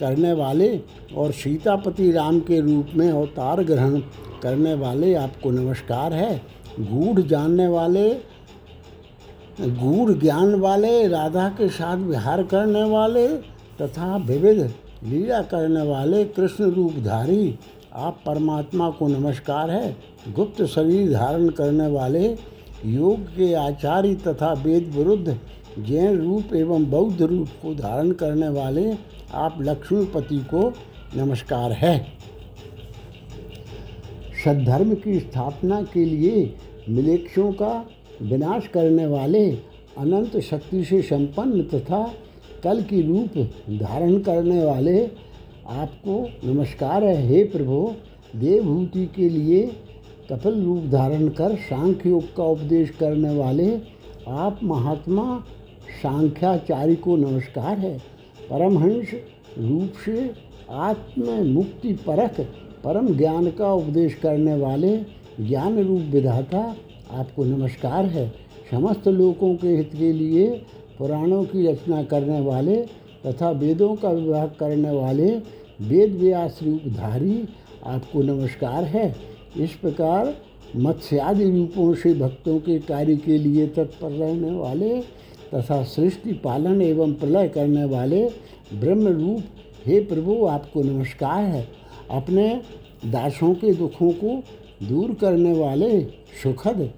करने 0.03 0.33
वाले 0.33 0.69
और 1.15 1.31
सीतापति 1.33 2.11
राम 2.11 2.39
के 2.41 2.59
रूप 2.61 2.87
में 2.95 3.09
अवतार 3.09 3.63
ग्रहण 3.63 3.99
करने 4.43 4.73
वाले 4.75 5.13
आपको 5.15 5.51
नमस्कार 5.51 6.13
है। 6.13 6.35
गूढ़ 6.81 7.19
जानने 7.21 7.67
वाले, 7.67 8.09
गूढ़ 9.59 10.11
ज्ञान 10.13 10.55
वाले, 10.55 11.07
राधा 11.07 11.47
के 11.49 11.67
साथ 11.69 11.97
विहार 11.99 12.43
करने 12.43 12.83
वाले 12.83 13.27
तथा 13.81 14.15
विविध 14.27 14.59
लीला 15.03 15.41
करने 15.43 15.81
वाले 15.81 16.23
कृष्ण 16.25 16.71
रूपधारी 16.71 17.55
आप 17.95 18.19
परमात्मा 18.25 18.89
को 18.89 19.07
नमस्कार 19.07 19.69
है। 19.71 19.95
गुप्त 20.29 20.63
शरीर 20.65 21.11
धारण 21.11 21.49
करने 21.49 21.87
वाले, 21.87 22.27
योग 22.85 23.27
के 23.35 23.53
आचार्य 23.53 24.13
तथा 24.17 24.51
वेद 24.55 24.91
विरुद्ध 24.95 25.37
जैन 25.79 26.17
रूप 26.19 26.53
एवं 26.55 26.89
बौद्ध 26.89 27.21
रूप 27.21 27.49
को 27.61 27.73
धारण 27.75 28.11
करने 28.13 28.49
वाले 28.51 28.93
आप 29.33 29.57
लक्ष्मीपति 29.61 30.37
को 30.53 30.73
नमस्कार 31.15 31.71
है। 31.71 31.97
सद्धर्म 34.45 34.93
की 34.95 35.19
स्थापना 35.19 35.81
के 35.83 36.05
लिए 36.05 36.53
मिलेक्षों 36.89 37.51
का 37.51 37.85
विनाश 38.21 38.67
करने 38.67 39.05
वाले 39.05 39.49
अनंत 39.97 40.37
शक्ति 40.39 40.83
से 40.83 41.01
संपन्न 41.01 41.63
तथा 41.63 42.03
कल 42.63 42.81
की 42.81 43.01
रूप 43.01 43.37
धारण 43.79 44.19
करने 44.19 44.63
वाले 44.65 45.05
आपको 45.67 46.21
नमस्कार 46.43 47.03
है। 47.03 47.27
हे 47.27 47.43
प्रभु, 47.43 47.95
देवभूति 48.35 49.05
के 49.05 49.29
लिए 49.29 49.65
कपिल 50.31 50.63
रूप 50.63 50.83
धारण 50.83 51.27
कर 51.29 51.55
सांख्य 51.55 52.09
योग 52.09 52.35
का 52.35 52.43
उपदेश 52.43 52.89
करने 52.89 53.35
वाले 53.35 53.75
आप 54.27 54.59
महात्मा 54.63 55.43
सांख्याचार्य 56.01 56.95
को 56.95 57.15
नमस्कार 57.17 57.79
है। 57.79 58.12
परमहंस 58.49 59.11
रूप 59.59 59.93
से 60.05 60.31
आत्म 60.69 61.43
मुक्ति 61.47 61.93
परख 62.07 62.39
परम 62.83 63.07
ज्ञान 63.17 63.49
का 63.51 63.71
उपदेश 63.73 64.13
करने 64.13 64.55
वाले 64.55 64.97
ज्ञान 65.39 65.77
रूप 65.79 66.01
विधाता 66.11 66.63
आपको 67.11 67.43
नमस्कार 67.43 68.05
है। 68.05 68.27
समस्त 68.71 69.07
लोगों 69.07 69.53
के 69.55 69.67
हित 69.67 69.91
के 69.93 70.11
लिए, 70.13 70.47
पुराणों 70.97 71.43
की 71.43 71.65
रचना 71.67 72.03
करने 72.03 72.39
वाले 72.41 72.75
तथा 73.25 73.49
वेदों 73.51 73.95
का 73.95 74.09
विवाह 74.09 74.45
करने 74.59 74.91
वाले 74.91 75.29
वेद 75.81 76.15
व्यास 76.15 76.59
रूपधारी 76.63 77.43
आपको 77.85 78.21
नमस्कार 78.23 78.83
है। 78.85 79.15
इस 79.57 79.73
प्रकार 79.73 80.33
मत्स्यादि 80.75 81.49
रूपों 81.51 81.93
से 81.93 82.13
भक्तों 82.13 82.57
के 82.59 82.79
कार्य 82.81 83.15
के 83.15 83.37
लिए 83.37 83.67
तत्पर 83.67 84.11
रहने 84.11 84.51
वाले 84.51 85.01
तथा 85.53 85.83
सृष्टि, 85.83 86.33
पालन 86.33 86.81
एवं 86.81 87.13
प्रलय 87.13 87.47
करने 87.47 87.83
वाले 87.85 88.23
ब्रह्म 88.73 89.07
रूप 89.07 89.43
हे 89.85 89.99
प्रभु, 89.99 90.45
आपको 90.45 90.83
नमस्कार 90.83 91.43
है। 91.43 91.67
अपने 92.11 92.61
दासों 93.05 93.53
के 93.53 93.73
दुखों 93.73 94.11
को 94.11 94.43
दूर 94.87 95.13
करने 95.13 95.53
वाले 95.53 96.01
सुखद, 96.43 96.89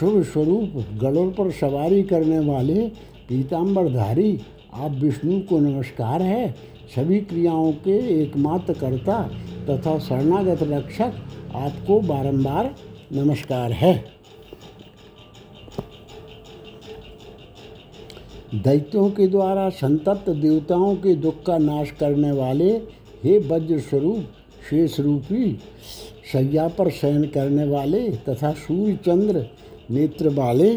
शुभ 0.00 0.22
स्वरूप 0.22 0.84
गड़ों 1.00 1.30
पर 1.30 1.50
सवारी 1.50 2.02
करने 2.02 2.38
वाले 2.38 2.88
पीताम्बरधारी, 3.28 4.38
आप 4.74 4.90
विष्णु 4.90 5.40
को 5.40 5.58
नमस्कार 5.58 6.22
है। 6.22 6.50
सभी 6.96 7.20
क्रियाओं 7.20 7.72
के 7.72 7.96
एकमात्र 8.22 8.72
कर्ता 8.72 9.22
तथा 9.70 9.98
शरणागत 9.98 10.62
रक्षक 10.62 11.12
आपको 11.54 12.00
बारंबार 12.00 12.74
नमस्कार 13.12 13.72
है। 13.72 14.17
दैत्यों 18.54 19.08
के 19.10 19.26
द्वारा 19.26 19.68
संतप्त 19.68 20.28
देवताओं 20.30 20.94
के 20.96 21.14
दुख 21.14 21.42
का 21.46 21.56
नाश 21.58 21.90
करने 21.90 22.30
वाले 22.32 22.70
हे 23.24 23.38
वज्र 23.38 23.78
स्वरूप 23.78 24.24
शेष 24.70 24.98
रूपी 25.00 25.58
सैया 26.32 26.68
पर 26.68 26.90
शयन 26.90 27.24
करने 27.24 27.64
वाले 27.64 28.08
तथा 28.28 28.52
सूर्य 28.52 28.94
चंद्र 29.06 29.44
नेत्र 29.90 30.28
वाले, 30.28 30.74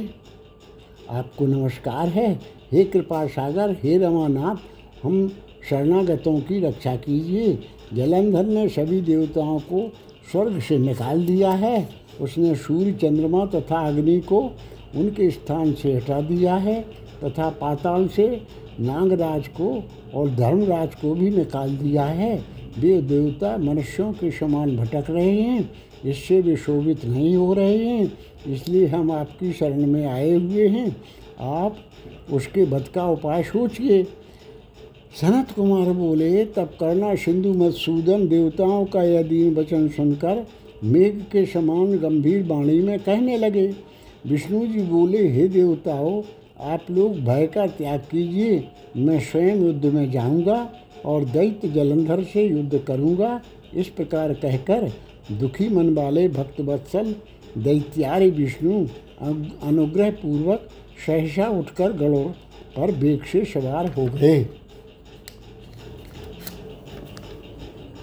आपको 1.10 1.46
नमस्कार 1.46 2.08
है। 2.08 2.40
हे 2.72 2.84
कृपा 2.84 3.26
सागर, 3.28 3.72
हे 3.84 3.98
रमानाथ, 3.98 4.56
हम 5.06 5.28
शरणागतों 5.70 6.40
की 6.40 6.60
रक्षा 6.60 6.96
कीजिए। 6.96 7.58
जलंधर 7.94 8.46
ने 8.46 8.68
सभी 8.70 9.02
देवताओं 9.02 9.60
को 9.60 9.90
स्वर्ग 10.32 10.60
से 10.60 10.78
निकाल 10.78 11.26
दिया 11.26 11.52
है। 11.52 11.90
उसने 12.22 12.56
सूर्य 12.56 12.92
चंद्रमा 12.92 13.46
तथा 13.46 13.88
अग्नि 13.88 14.20
को 14.20 14.42
उनके 14.96 15.30
स्थान 15.32 15.74
से 15.74 15.94
हटा 15.94 16.22
दिया 16.22 16.56
है। 16.56 16.86
तथा 17.24 17.50
पाताल 17.62 18.08
से 18.08 18.28
नागराज 18.80 19.48
को 19.50 19.84
और 20.16 20.30
धर्मराज 20.30 20.96
को 20.96 21.14
भी 21.14 21.30
निकाल 21.30 21.76
दिया 21.78 22.06
है। 22.06 22.36
वे 22.80 23.02
देवता 23.02 23.56
मनुष्यों 23.58 24.12
के 24.14 24.32
समान 24.32 24.76
भटक 24.78 25.10
रहे 25.10 25.32
हैं, 25.32 25.70
इससे 26.06 26.40
वे 26.42 26.56
शोभित 26.56 27.06
नहीं 27.06 27.36
हो 27.36 27.54
रहे 27.54 27.78
हैं, 27.78 28.12
इसलिए 28.48 28.88
हम 28.88 29.12
आपकी 29.12 29.52
शरण 29.54 29.86
में 29.86 30.06
आए 30.06 30.32
हुए 30.32 30.68
हैं। 30.68 30.96
आप 31.40 31.78
उसके 32.34 32.66
बद 32.66 32.88
का 32.88 33.06
उपाय 33.08 33.44
सोचिए। 33.44 34.04
सनत 35.22 35.52
कुमार 35.52 35.92
बोले, 35.94 36.46
तब 36.46 36.70
करना 36.80 37.14
सिंधु 37.16 37.54
मधुसूदन 37.54 38.28
देवताओं 38.28 38.86
का 38.86 39.04
यह 39.04 39.24
दीन 39.24 39.56
वचन 39.56 39.88
सुनकर 39.88 40.46
मेघ 40.84 41.14
के 41.32 41.46
समान 41.46 41.98
गंभीर 41.98 42.44
वाणी 42.44 42.80
में 42.80 43.00
कहने 43.00 43.38
लगे। 43.38 43.66
विष्णु 44.28 44.66
जी 44.68 44.82
बोले, 44.82 45.28
हे 45.28 45.48
देवताओं 45.48 46.22
आप 46.62 46.86
लोग 46.92 47.16
भय 47.26 47.46
का 47.48 47.66
त्याग 47.68 48.00
कीजिए, 48.02 48.68
मैं 48.98 49.20
स्वयं 49.22 49.62
युद्ध 49.66 49.86
में 49.86 50.10
जाऊँगा 50.12 50.58
और 51.06 51.24
दैत्य 51.26 51.68
जलंधर 51.70 52.24
से 52.24 52.44
युद्ध 52.44 52.80
करूँगा। 52.88 53.40
इस 53.74 53.88
प्रकार 53.90 54.34
कहकर 54.34 54.92
दुखी 55.32 55.70
मन 55.70 55.94
वाले 55.94 56.28
भक्तवत्सल 56.30 57.14
दैत्यार्य 57.58 58.30
विष्णु 58.30 58.86
अनुग्रह 59.64 60.12
पूर्वक 60.12 60.68
सहसा 61.06 61.48
उठकर 61.50 61.94
गड़ों 61.94 62.24
पर 62.76 62.92
बेग 62.96 63.24
से 63.24 63.44
सवार 63.46 63.88
हो 63.94 64.06
गए। 64.08 64.46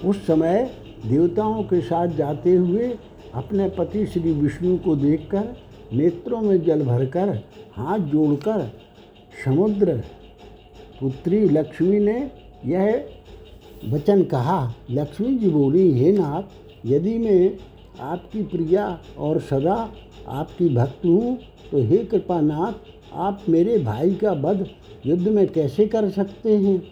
उस 0.04 0.26
समय 0.26 0.70
देवताओं 1.06 1.62
के 1.64 1.80
साथ 1.80 2.16
जाते 2.16 2.54
हुए 2.54 2.88
अपने 3.34 3.68
पति 3.68 4.06
श्री 4.06 4.32
विष्णु 4.32 4.76
को 4.78 4.96
देखकर 4.96 5.54
नेत्रों 5.92 6.40
में 6.40 6.62
जल 6.64 6.82
भरकर 6.84 7.28
हाथ 7.78 7.98
जोड़कर 8.08 8.66
समुद्र 9.44 9.94
पुत्री 11.00 11.38
लक्ष्मी 11.48 11.98
ने 11.98 12.18
यह 12.66 13.04
वचन 13.88 14.22
कहा। 14.24 14.74
लक्ष्मी 14.90 15.34
जी 15.38 15.48
बोली, 15.48 15.90
हे 15.92 16.12
नाथ, 16.12 16.42
यदि 16.86 17.18
मैं 17.18 17.56
आपकी 18.02 18.42
प्रिया 18.42 18.98
और 19.18 19.40
सदा 19.40 19.76
आपकी 20.28 20.68
भक्त 20.68 21.04
हूँ 21.04 21.38
तो 21.70 21.82
हे 21.82 21.96
कृपानाथ, 22.04 22.72
आप 23.14 23.42
मेरे 23.48 23.78
भाई 23.78 24.14
का 24.14 24.32
वध 24.32 24.66
युद्ध 25.06 25.28
में 25.28 25.46
कैसे 25.48 25.86
कर 25.86 26.08
सकते 26.10 26.56
हैं? 26.56 26.82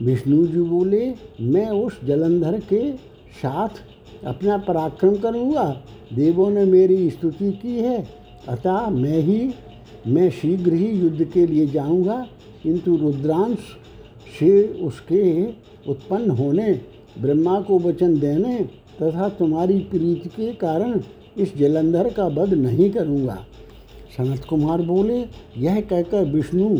विष्णु 0.00 0.46
जी 0.46 0.60
बोले, 0.60 1.08
मैं 1.40 1.68
उस 1.68 1.98
जलंधर 2.04 2.58
के 2.62 2.90
साथ 3.34 3.82
अपना 4.26 4.56
पराक्रम 4.58 5.16
करूँगा। 5.16 5.64
देवों 6.12 6.50
ने 6.50 6.64
मेरी 6.64 7.10
स्तुति 7.10 7.50
की 7.52 7.78
है। 7.78 7.98
अतः 8.48 8.88
मैं 8.90 9.18
ही 9.18 9.38
मैं 10.06 10.30
शीघ्र 10.30 10.72
ही 10.72 10.86
युद्ध 10.90 11.24
के 11.24 11.46
लिए 11.46 11.66
जाऊँगा, 11.66 12.16
किंतु 12.62 12.96
रुद्रांश 12.96 13.58
से 14.38 14.62
उसके 14.82 15.44
उत्पन्न 15.90 16.30
होने, 16.30 16.72
ब्रह्मा 17.18 17.60
को 17.60 17.78
वचन 17.78 18.18
देने 18.20 18.58
तथा 19.02 19.28
तुम्हारी 19.28 19.78
प्रीति 19.80 20.28
के 20.28 20.52
कारण 20.54 21.00
इस 21.36 21.56
जलंधर 21.56 22.10
का 22.12 22.26
वध 22.26 22.54
नहीं 22.54 22.90
करूँगा। 22.90 23.44
सनत 24.16 24.44
कुमार 24.44 24.82
बोले, 24.82 25.20
यह 25.58 25.80
कहकर 25.80 26.24
विष्णु 26.24 26.76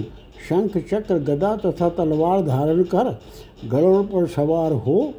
शंख, 0.49 0.77
चक्र, 0.81 1.19
गदा 1.19 1.57
तथा 1.57 1.89
तलवार 1.89 2.43
धारण 2.43 2.83
कर 2.85 3.19
गरुड़ 3.65 4.05
पर 4.05 4.27
सवार 4.27 4.73
हो, 4.75 5.13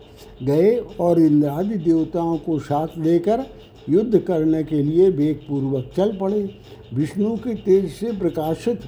गए 0.44 0.76
और 1.00 1.20
इंद्रादि 1.20 1.78
देवताओं 1.78 2.38
को 2.38 2.58
साथ 2.60 2.98
लेकर 2.98 3.46
युद्ध 3.90 4.20
करने 4.20 4.64
के 4.64 4.82
लिए 4.84 5.10
वेगपूर्वक 5.10 5.92
चल 5.98 6.18
पड़े। 6.18 6.50
विष्णु 6.94 7.36
के 7.38 7.54
तेज 7.56 7.92
से 7.92 8.12
प्रकाशित 8.12 8.82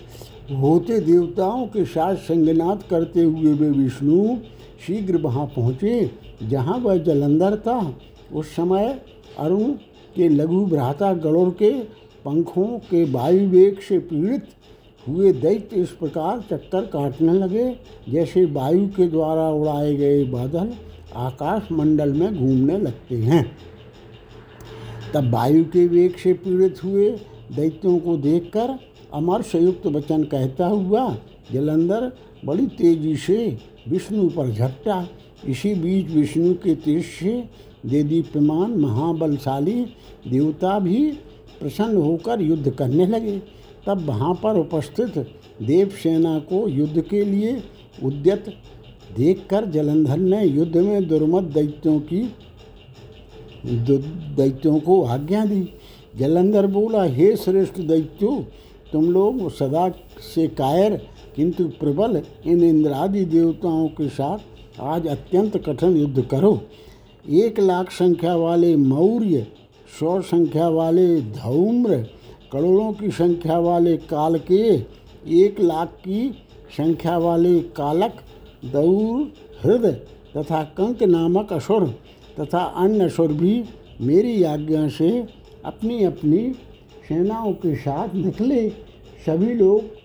होते 0.52 1.00
देवताओं 1.00 1.66
के 1.68 1.86
साथ 1.86 2.16
संगनाथ 2.24 2.90
करते 2.90 3.24
हुए 3.24 3.54
वे 3.54 3.70
विष्णु 3.70 4.38
शीघ्र 4.88 5.18
वहाँ 5.18 5.46
पहुँचे, 5.56 6.10
जहाँ 6.44 6.78
वह 6.78 6.98
जलंधर 6.98 7.56
था। 7.58 7.80
उस 8.34 8.56
समय 8.56 9.00
अरुण 9.40 9.72
के 10.16 10.30
लघु 10.30 10.66
भ्राता 10.66 11.14
गरुड़ 11.16 11.50
के 11.54 11.72
पंखों 12.26 12.68
के 12.82 13.04
वायु 13.12 13.48
वेग 13.50 13.80
से 13.80 14.00
पीड़ित 14.00 14.48
हुए 15.06 15.32
दैत्य 15.34 15.76
इस 15.76 15.90
प्रकार 15.92 16.40
चक्कर 16.50 16.86
काटने 16.86 17.34
लगे, 17.34 17.70
जैसे 18.10 18.46
वायु 18.46 18.88
के 18.88 19.08
द्वारा 19.08 19.50
उड़ाए 19.50 19.94
गए 19.96 20.24
बादल 20.24 20.74
आकाश 21.16 21.72
मंडल 21.72 22.14
में 22.14 22.36
घूमने 22.36 22.78
लगते 22.78 23.16
हैं। 23.18 23.46
तब 25.14 25.30
वायु 25.34 25.64
के 25.66 25.86
वेग 25.88 26.16
से 26.16 26.34
पीड़ित 26.34 26.84
हुए, 26.84 27.10
दैत्यों 27.56 27.98
को 28.00 28.16
देखकर 28.18 28.78
अमर 29.14 29.42
संयुक्त 29.42 29.86
वचन 29.88 30.24
कहता 30.24 30.66
हुआ, 30.66 31.16
जलंधर 31.52 32.12
बड़ी 32.46 32.66
तेज़ी 32.68 33.16
से 33.16 33.58
विष्णु 33.88 34.28
पर 34.30 34.52
झपटा। 34.52 35.08
इसी 35.48 35.74
बीच 35.76 36.10
विष्णु 36.10 36.54
के 36.54 36.76
तेज 36.76 37.04
से 37.06 37.44
देदीप्यमान 37.86 38.72
महाबलशाली 38.72 39.82
देवता 40.28 40.80
भी 40.80 41.12
प्रसन्न 41.60 41.98
होकर 41.98 42.42
युद्ध 42.42 42.70
करने 42.70 43.06
लगे। 43.08 43.38
तब 43.86 44.06
वहाँ 44.06 44.34
पर 44.34 44.58
उपस्थित 44.58 45.18
देव 45.62 45.90
सेना 46.04 46.38
को 46.40 46.68
युद्ध 46.68 47.02
के 47.02 47.24
लिए 47.26 47.62
उद्यत 48.04 48.54
देखकर 49.18 49.66
जलंधर 49.66 50.18
ने 50.18 50.44
युद्ध 50.46 50.78
में 50.78 51.08
दुर्मत 51.08 51.44
दैत्यों 51.44 52.00
की 52.00 52.22
दैत्यों 53.68 54.80
को 54.80 55.04
आज्ञा 55.04 55.46
दी। 55.46 55.68
जलंधर 56.18 56.68
बोला, 56.68 57.04
हे 57.04 57.36
श्रेष्ठ 57.36 57.80
दैत्यो, 57.80 58.46
तुम 58.94 59.12
लोग 59.12 59.50
सदा 59.52 59.90
से 60.36 60.48
कायर, 60.48 60.96
किंतु 61.36 61.64
प्रबल 61.80 62.22
इन 62.46 62.64
इंद्रादि 62.64 63.26
देवताओं 63.26 63.88
के 63.88 64.08
साथ 64.10 64.82
आज 64.82 65.08
अत्यंत 65.08 65.58
कठिन 65.58 65.98
युद्ध 65.98 66.22
करो। 66.22 66.60
एक 67.26 67.60
लाख 67.60 67.92
संख्या 67.92 68.36
वाले 68.36 68.76
मौर्य, 68.76 69.46
सौ 70.00 70.20
संख्या 70.22 70.68
वाले 70.70 71.22
धौम्र, 71.22 71.98
करोड़ों 72.52 72.92
की 72.94 73.12
संख्या 73.12 73.58
वाले 73.60 73.96
काल 73.98 74.40
के 74.52 74.64
एक 75.38 75.60
लाख 75.60 75.88
की 75.88 76.30
संख्या 76.78 77.18
वाले 77.18 77.60
कालक, 77.60 78.14
दौर, 78.66 79.32
हृदय 79.64 79.92
तथा 80.38 80.64
कंक 80.78 81.04
नामक 81.04 81.54
असुर 81.54 81.84
तथा 82.40 82.60
अन्य 82.78 83.04
असुर 83.04 83.34
भी 83.34 83.64
मेरी 84.02 84.44
आज्ञा 84.44 84.88
से 84.88 85.10
अपनी 85.66 86.04
अपनी 86.04 86.40
सेनाओं 87.08 87.54
के 87.54 87.76
साथ 87.76 88.16
निकले। 88.16 88.70
सभी 89.26 89.54
लोग 89.54 89.96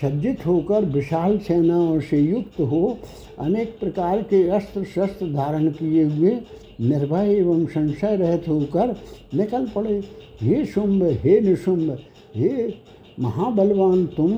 सज्जित 0.00 0.46
होकर 0.46 0.84
विशाल 0.84 1.38
सेनाओं 1.38 2.00
से 2.00 2.18
युक्त 2.18 2.60
हो, 2.60 2.98
अनेक 3.38 3.78
प्रकार 3.80 4.22
के 4.22 4.48
अस्त्र 4.48 4.84
शस्त्र 4.84 5.26
धारण 5.32 5.68
किए 5.70 6.04
हुए, 6.04 6.32
निर्भय 6.80 7.34
एवं 7.34 7.64
संशय 7.66 8.16
रहित 8.16 8.48
होकर 8.48 8.94
निकल 9.34 9.66
पड़े। 9.66 10.02
हे 10.42 10.64
शुंभ, 10.64 11.02
हे 11.22 11.40
निशुंभ, 11.40 11.98
हे 12.36 12.74
महाबलवान, 13.20 14.04
तुम 14.06 14.32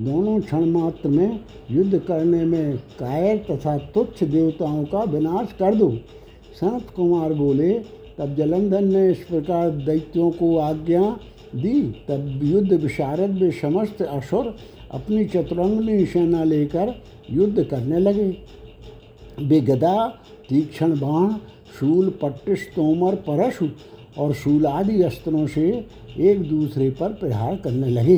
दोनों 0.00 0.40
क्षण 0.40 0.64
मात्र 0.64 1.08
में 1.08 1.40
युद्ध 1.70 1.98
करने 1.98 2.44
में 2.44 2.76
कायर 2.98 3.44
तथा 3.50 3.76
तुच्छ 3.94 4.24
देवताओं 4.24 4.84
का 4.84 5.02
विनाश 5.02 5.52
कर 5.52 5.74
दो। 5.74 5.88
सनत 6.60 6.90
कुमार 6.96 7.32
बोले, 7.32 7.72
तब 8.18 8.34
जलंधर 8.36 8.80
ने 8.80 9.10
इस 9.10 9.18
प्रकार 9.18 9.70
दैत्यों 9.70 10.30
को 10.30 10.56
आज्ञा 10.56 11.02
दी, 11.56 11.80
तब 12.08 12.40
युद्ध 12.42 12.72
विशारद 12.72 13.30
में 13.30 13.50
समस्त 13.50 14.02
असुर 14.02 14.54
अपनी 14.90 15.24
चतुरंगनी 15.24 16.06
सेना 16.06 16.44
लेकर 16.44 16.94
युद्ध 17.30 17.64
करने 17.64 17.98
लगे। 17.98 18.36
वे 19.40 19.60
गदा, 19.60 20.06
तीक्ष्ण 20.48 21.00
बाण, 21.00 21.32
शूल 21.80 22.10
पट्टिश 22.22 22.68
तोमर, 22.76 23.14
परशु 23.14 23.68
और 24.18 24.32
शूलादि 24.34 25.02
अस्त्रों 25.02 25.46
से 25.46 25.86
एक 26.18 26.42
दूसरे 26.48 26.90
पर 26.90 27.12
प्रहार 27.12 27.56
करने 27.56 27.88
लगे। 27.88 28.16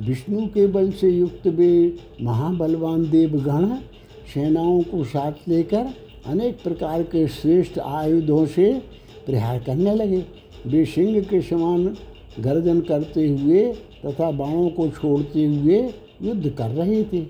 विष्णु 0.00 0.46
के 0.46 0.66
बल 0.66 0.90
से 0.90 1.10
युक्त 1.10 1.46
वे 1.46 1.96
महाबलवान 2.22 3.10
देवगण 3.10 3.68
सेनाओं 4.34 4.82
को 4.82 5.04
साथ 5.04 5.48
लेकर 5.48 5.86
अनेक 6.26 6.62
प्रकार 6.62 7.02
के 7.02 7.26
श्रेष्ठ 7.28 7.78
आयुधों 7.78 8.44
से 8.46 8.72
प्रहार 9.26 9.58
करने 9.58 9.94
लगे। 9.94 10.24
वे 10.66 10.84
सिंह 10.84 11.20
के 11.20 11.40
समान 11.42 11.84
गर्जन 12.40 12.80
करते 12.80 13.28
हुए 13.28 13.62
तथा 14.06 14.30
बाणों 14.30 14.68
को 14.68 14.88
छोड़ते 14.88 15.44
हुए 15.44 15.78
युद्ध 16.22 16.50
कर 16.50 16.70
रहे 16.70 17.02
थे। 17.04 17.20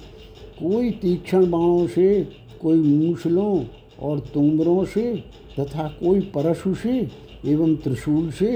कोई 0.61 0.91
तीक्ष्ण 0.91 1.51
बाणों 1.51 1.87
से, 1.87 2.29
कोई 2.63 2.79
मूसलों 2.79 3.65
और 4.03 4.19
तुमरों 4.35 4.85
से 4.85 5.15
तथा 5.61 5.89
कोई 6.01 6.21
परशु 6.35 6.75
से 6.75 6.97
एवं 7.47 7.75
त्रिशूल 7.77 8.31
से 8.31 8.51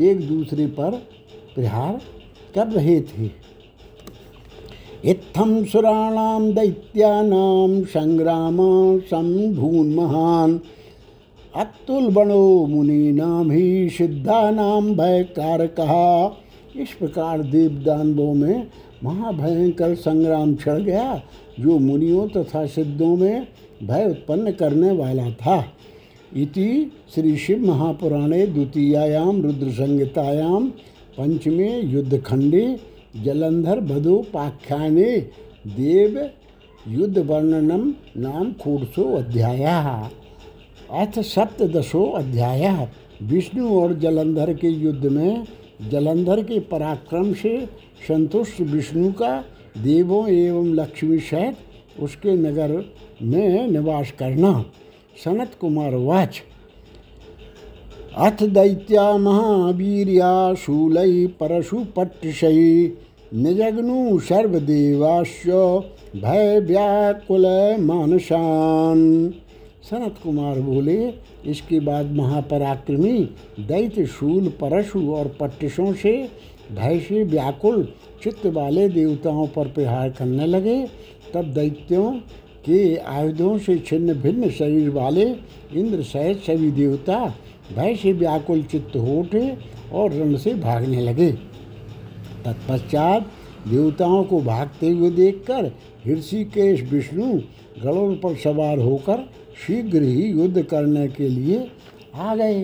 एक 0.00 0.26
दूसरे 0.28 0.66
पर 0.66 0.90
प्रहार 1.54 2.00
कर 2.54 2.66
रहे 2.66 3.00
थे। 3.00 3.28
इत्थम 5.04 5.62
सुराणाम 5.64 6.44
दैत्यानाम 6.54 7.82
संग्राम 7.84 8.56
संभून 9.00 9.94
महान। 9.94 10.58
अतुल 11.54 12.08
बणो 12.08 12.66
मुनि 12.66 13.12
नाम 13.12 13.50
ही 13.50 13.88
सिद्धा 13.90 14.50
नाम 14.50 14.94
भय 14.94 15.22
कहा 15.36 16.38
इस 16.76 16.92
प्रकार 16.98 17.42
देवदानवों 17.42 18.34
में 18.34 18.66
महाभयंकर 19.04 19.94
संग्राम 19.94 20.54
छड़ 20.54 20.80
गया, 20.80 21.22
जो 21.60 21.78
मुनियों 21.78 22.28
तथा 22.28 22.64
सिद्धों 22.66 23.16
में 23.16 23.46
भय 23.82 24.06
उत्पन्न 24.06 24.52
करने 24.52 24.92
वाला 24.92 25.28
था। 25.32 25.64
इति 26.36 26.90
श्री 27.14 27.36
शिव 27.36 27.66
महापुराणे 27.66 28.46
द्वितीयायाम 28.46 29.42
रुद्र 29.42 29.70
संहितायाम 29.72 30.68
पंचमे 31.18 31.70
युद्धखंडे 31.82 32.64
जलंधर 33.14 33.80
बधोपाख्याने 33.80 35.16
देव 35.66 36.30
युद्ध 36.88 37.18
वर्णनम 37.18 37.94
नाम 38.16 38.52
खूडसो 38.52 39.04
अध्याय। 39.16 39.64
अथ 40.90 41.18
सप्तदशो 41.20 42.04
अध्याय। 42.10 42.88
विष्णु 43.22 43.68
और 43.80 43.92
जलंधर 43.94 44.52
के 44.54 44.68
युद्ध 44.68 45.06
में 45.06 45.44
जलंधर 45.90 46.42
के 46.42 46.60
पराक्रम 46.60 47.32
से 47.32 47.66
संतुष्ट 48.08 48.60
विष्णु 48.60 49.12
का 49.12 49.44
देवों 49.78 50.28
एवं 50.28 50.74
लक्ष्मी 50.74 51.18
सहित 51.18 51.56
उसके 52.00 52.32
नगर 52.32 52.84
में 53.22 53.68
निवास 53.68 54.12
करना। 54.18 54.64
सनत 55.24 55.50
कुमार 55.60 55.94
वाच 55.94 56.42
अथ 58.12 58.42
दैत्या 58.44 59.02
महावीर्या 59.16 60.30
शूलै 60.54 61.26
परशुपट्टिशै 61.38 62.56
निजग्नु 63.34 64.18
सर्वदेवाश्च 64.20 65.46
भय 66.16 66.58
व्याकुल 66.60 67.46
मानसान 67.80 69.00
सनत 69.90 70.18
कुमार 70.22 70.60
बोले, 70.60 70.98
इसके 71.46 71.80
बाद 71.80 72.10
महापराक्रमी 72.16 73.18
दैत्य 73.60 74.04
शूल, 74.08 74.48
परशु 74.60 75.00
और 75.12 75.34
पट्टिशों 75.40 75.92
से 75.94 76.12
भय 76.72 76.98
से 77.08 77.22
व्याकुल 77.24 77.82
चित्त 78.22 78.46
वाले 78.54 78.88
देवताओं 78.90 79.46
पर 79.56 79.68
प्रहार 79.70 80.10
करने 80.10 80.46
लगे। 80.46 80.78
तब 81.34 81.52
दैत्यों 81.54 82.10
के 82.64 82.82
आयुधों 82.96 83.56
से 83.58 83.78
छिन्न 83.78 84.14
भिन्न 84.20 84.50
शरीर 84.50 84.90
वाले 84.90 85.24
इंद्र 85.74 86.02
सहित 86.04 86.42
सभी 86.42 86.70
देवता 86.72 87.18
भय 87.76 87.94
से 87.96 88.12
व्याकुल 88.12 88.62
चित्त 88.62 88.96
हो 88.96 89.18
उठे 89.20 89.46
और 89.92 90.12
रण 90.12 90.36
से 90.36 90.54
भागने 90.54 91.00
लगे। 91.00 91.30
तत्पश्चात 92.44 93.30
देवताओं 93.68 94.22
को 94.24 94.40
भागते 94.40 94.90
हुए 94.90 95.10
देखकर 95.10 95.70
ऋषिकेश 96.08 96.82
विष्णु 96.82 97.32
गरुड़ 97.82 98.12
पर 98.14 98.36
सवार 98.36 98.78
होकर 98.78 99.28
शीघ्र 99.66 100.02
ही 100.02 100.22
युद्ध 100.30 100.62
करने 100.62 101.06
के 101.08 101.28
लिए 101.28 101.66
आ 102.14 102.34
गए। 102.34 102.62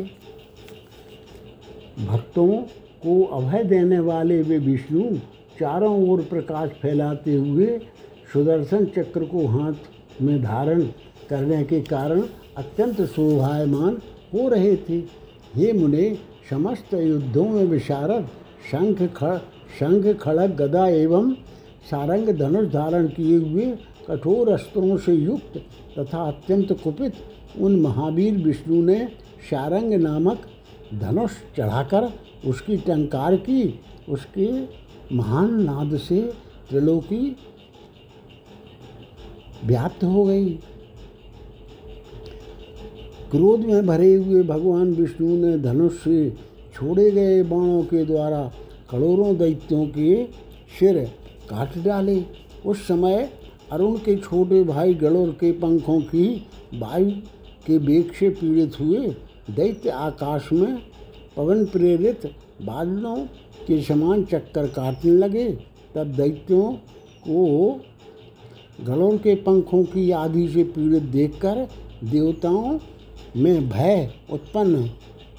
भक्तों 1.99 2.49
को 3.03 3.23
अभय 3.37 3.63
देने 3.65 3.99
वाले 4.01 4.41
वे 4.43 4.59
विष्णु 4.59 5.17
चारों 5.61 6.09
ओर 6.11 6.23
प्रकाश 6.23 6.71
फैलाते 6.83 7.35
हुए 7.35 7.79
सुदर्शन 8.33 8.85
चक्र 8.97 9.25
को 9.25 9.47
हाथ 9.47 10.23
में 10.23 10.43
धारण 10.43 10.83
करने 11.31 11.63
के 11.65 11.81
कारण 11.81 12.23
अत्यंत 12.57 13.01
शोभायमान 13.07 13.99
हो 14.35 14.49
रहे 14.49 14.77
थे। 14.79 14.99
हे 15.55 15.73
मुने, 15.73 16.17
समस्त 16.51 16.95
युद्धों 16.95 17.45
में 17.45 17.65
विशारद, 17.65 18.29
शंख 18.71 19.03
ख, 19.17 19.37
शंख 19.79 20.17
खड़ग 20.21 20.57
गदा 20.57 20.87
एवं 20.89 21.33
सारंग 21.91 22.29
धनुष 22.39 22.69
धारण 22.69 23.07
किए 23.09 23.37
हुए 23.39 23.67
कठोर 24.09 24.49
अस्त्रों 24.49 24.97
से 24.97 25.13
युक्त 25.15 25.57
तथा 25.99 26.23
अत्यंत 26.23 26.73
कुपित 26.85 27.15
उन 27.59 27.81
महावीर 27.81 28.37
विष्णु 28.37 28.83
ने 28.83 28.99
शारंग 29.51 29.93
नामक 29.95 30.47
धनुष 30.95 31.33
चढ़ाकर 31.57 32.13
उसकी 32.47 32.77
टंकार 32.77 33.37
की, 33.37 33.81
उसके 34.09 34.49
महान 35.17 35.63
नाद 35.63 35.97
से 35.99 36.21
त्रिलोकी 36.71 37.37
व्याप्त 39.65 40.05
हो 40.05 40.25
गई। 40.25 40.59
क्रोध 43.31 43.61
में 43.61 43.87
भरे 43.87 44.15
हुए 44.15 44.43
भगवान 44.43 44.93
विष्णु 44.95 45.37
ने 45.37 45.57
धनुष 45.59 45.95
से 45.95 46.31
छोड़े 46.75 47.11
गए 47.11 47.43
बाणों 47.43 47.83
के 47.83 48.05
द्वारा 48.05 48.41
करोड़ों 48.91 49.37
दैत्यों 49.39 49.85
के 49.87 50.25
सिर 50.79 50.99
काट 51.51 51.77
डाले। 51.79 52.23
उस 52.67 52.87
समय 52.89 53.31
अरुण 53.73 53.97
के 53.99 54.17
छोटे 54.17 54.63
भाई 54.65 54.95
गणोर 54.95 55.31
के 55.31 55.53
पंखों 55.53 56.01
की 56.03 56.27
वायु 56.75 57.11
के 57.67 57.79
बेग 57.79 58.13
से 58.13 58.31
पीड़ित 58.31 58.81
हुए 58.81 59.09
दैत्य 59.51 59.91
आकाश 59.91 60.49
में 60.53 60.77
पवन 61.37 61.65
प्रेरित 61.67 62.27
बादलों 62.63 63.17
के 63.67 63.83
समान 63.83 64.25
चक्कर 64.25 64.67
काटने 64.67 65.13
लगे। 65.13 65.49
तब 65.95 66.15
दैत्यों 66.17 66.73
को 67.25 67.81
गणों 68.85 69.17
के 69.19 69.35
पंखों 69.35 69.85
की 69.85 70.11
आदि 70.17 70.49
से 70.49 70.65
पीड़ित 70.65 71.03
देखकर 71.13 71.67
देवताओं 72.05 72.79
में 73.39 73.69
भय 73.69 74.11
उत्पन्न 74.33 74.83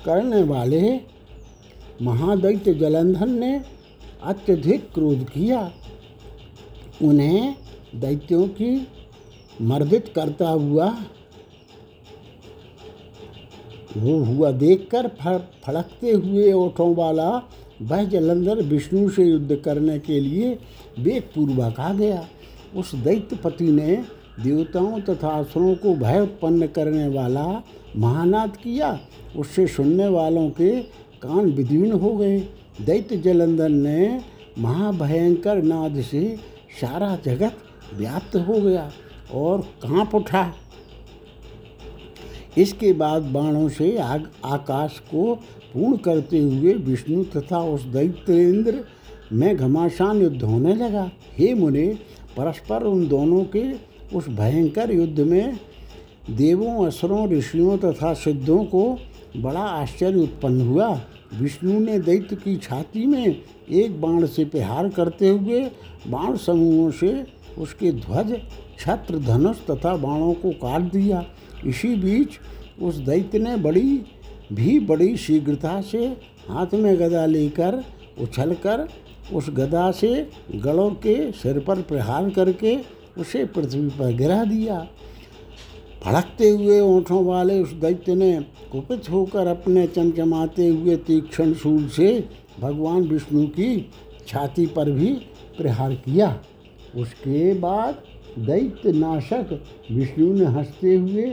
करने 0.05 0.41
वाले 0.43 0.81
महादैत्य 2.01 2.73
जलंधर 2.73 3.27
ने 3.27 3.53
अत्यधिक 4.23 4.89
क्रोध 4.93 5.23
किया। 5.29 5.71
उन्हें 7.01 7.55
दैत्यों 7.95 8.47
की 8.49 8.71
मर्दित 9.61 10.11
करता 10.15 10.49
हुआ, 10.49 10.87
वो 13.97 14.17
हुआ 14.25 14.51
देखकर 14.53 15.07
फड़कते 15.17 16.11
हुए 16.11 16.51
ओठों 16.53 16.93
वाला 16.95 17.29
वह 17.81 18.03
जलंधर 18.03 18.61
विष्णु 18.63 19.09
से 19.09 19.23
युद्ध 19.23 19.55
करने 19.55 19.97
के 19.99 20.19
लिए 20.19 20.57
वेग 20.99 21.23
पूर्वक 21.35 21.79
आ 21.79 21.93
गया। 21.93 22.27
उस 22.75 22.93
दैत्यपति 22.95 23.71
ने 23.71 23.95
देवताओं 24.39 24.99
तथा 25.01 25.29
असुरों 25.29 25.75
को 25.75 25.93
भय 25.95 26.19
उत्पन्न 26.19 26.67
करने 26.67 27.07
वाला 27.07 27.45
महानाद 27.97 28.57
किया। 28.57 28.99
उससे 29.35 29.67
सुनने 29.67 30.07
वालों 30.07 30.49
के 30.49 30.79
कान 31.21 31.45
विदीर्ण 31.45 31.91
हो 31.91 32.15
गए। 32.17 32.39
दैत्य 32.81 33.17
जलंधर 33.17 33.69
ने 33.69 34.21
महाभयंकर 34.59 35.61
नाद 35.61 36.01
से 36.01 36.37
सारा 36.81 37.17
जगत 37.25 37.57
व्याप्त 37.93 38.35
हो 38.35 38.61
गया 38.61 38.91
और 39.33 39.61
काँप 39.61 40.15
उठा। 40.15 40.53
इसके 42.57 42.93
बाद 42.93 43.23
बाणों 43.23 43.69
से 43.69 43.97
आग, 43.97 44.29
आकाश 44.45 44.99
को 44.99 45.35
पूर्ण 45.73 45.97
करते 45.97 46.39
हुए 46.39 46.73
विष्णु 46.73 47.23
तथा 47.23 47.59
उस 47.59 47.81
दैत्य 47.81 48.49
इंद्र 48.49 48.83
में 49.33 49.55
घमासान 49.57 50.21
युद्ध 50.21 50.43
होने 50.43 50.75
लगा। 50.75 51.11
हे 51.37 51.53
मुने, 51.53 51.87
परस्पर 52.37 52.83
उन 52.83 53.07
दोनों 53.07 53.43
के 53.43 53.73
उस 54.17 54.29
भयंकर 54.29 54.91
युद्ध 54.91 55.19
में 55.19 55.59
देवों, 56.29 56.85
असुरों, 56.87 57.27
ऋषियों 57.29 57.77
तथा 57.77 58.13
सिद्धों 58.13 58.63
को 58.65 58.97
बड़ा 59.37 59.59
आश्चर्य 59.59 60.19
उत्पन्न 60.19 60.61
हुआ। 60.61 60.89
विष्णु 61.33 61.79
ने 61.79 61.99
दैत्य 61.99 62.35
की 62.35 62.55
छाती 62.57 63.05
में 63.05 63.25
एक 63.25 63.99
बाण 64.01 64.25
से 64.25 64.45
प्रहार 64.45 64.89
करते 64.89 65.29
हुए 65.29 65.61
बाण 66.07 66.35
समूहों 66.37 66.91
से 66.91 67.25
उसके 67.57 67.91
ध्वज, 67.91 68.35
छत्र, 68.79 69.17
धनुष 69.17 69.57
तथा 69.69 69.95
बाणों 69.97 70.33
को 70.33 70.51
काट 70.51 70.81
दिया। 70.81 71.25
इसी 71.65 71.95
बीच 71.95 72.39
उस 72.81 72.95
दैत्य 72.95 73.39
ने 73.39 73.55
बड़ी, 73.57 74.01
भी 74.53 74.79
बड़ी 74.79 75.15
शीघ्रता 75.17 75.79
से 75.81 76.05
हाथ 76.49 76.73
में 76.73 76.95
गदा 76.99 77.25
लेकर, 77.25 77.83
उछलकर 78.21 78.87
उस 79.33 79.49
गदा 79.49 79.91
से 79.91 80.29
गड़ों 80.55 80.89
के 80.91 81.31
सिर 81.31 81.59
पर 81.59 81.81
प्रहार 81.81 82.29
करके 82.29 82.77
उसे 83.17 83.45
पृथ्वी 83.45 83.87
पर 83.89 84.15
गिरा 84.15 84.43
दिया। 84.43 84.87
भड़कते 86.05 86.49
हुए 86.49 86.79
ओठों 86.79 87.23
वाले 87.25 87.59
उस 87.61 87.71
दैत्य 87.71 88.15
ने 88.15 88.31
कुपित 88.71 89.09
होकर 89.11 89.47
अपने 89.47 89.87
चमचमाते 89.87 90.67
हुए 90.67 90.95
तीक्ष्ण 90.97 91.53
सूल 91.53 91.87
से 91.87 92.29
भगवान 92.59 93.01
विष्णु 93.01 93.47
की 93.47 93.91
छाती 94.27 94.65
पर 94.65 94.91
भी 94.91 95.13
प्रहार 95.57 95.93
किया। 95.95 96.39
उसके 96.95 97.53
बाद 97.53 98.01
दैत्य 98.39 98.91
नाशक 98.91 99.61
विष्णु 99.91 100.33
ने 100.33 100.45
हँसते 100.45 100.95
हुए 100.95 101.23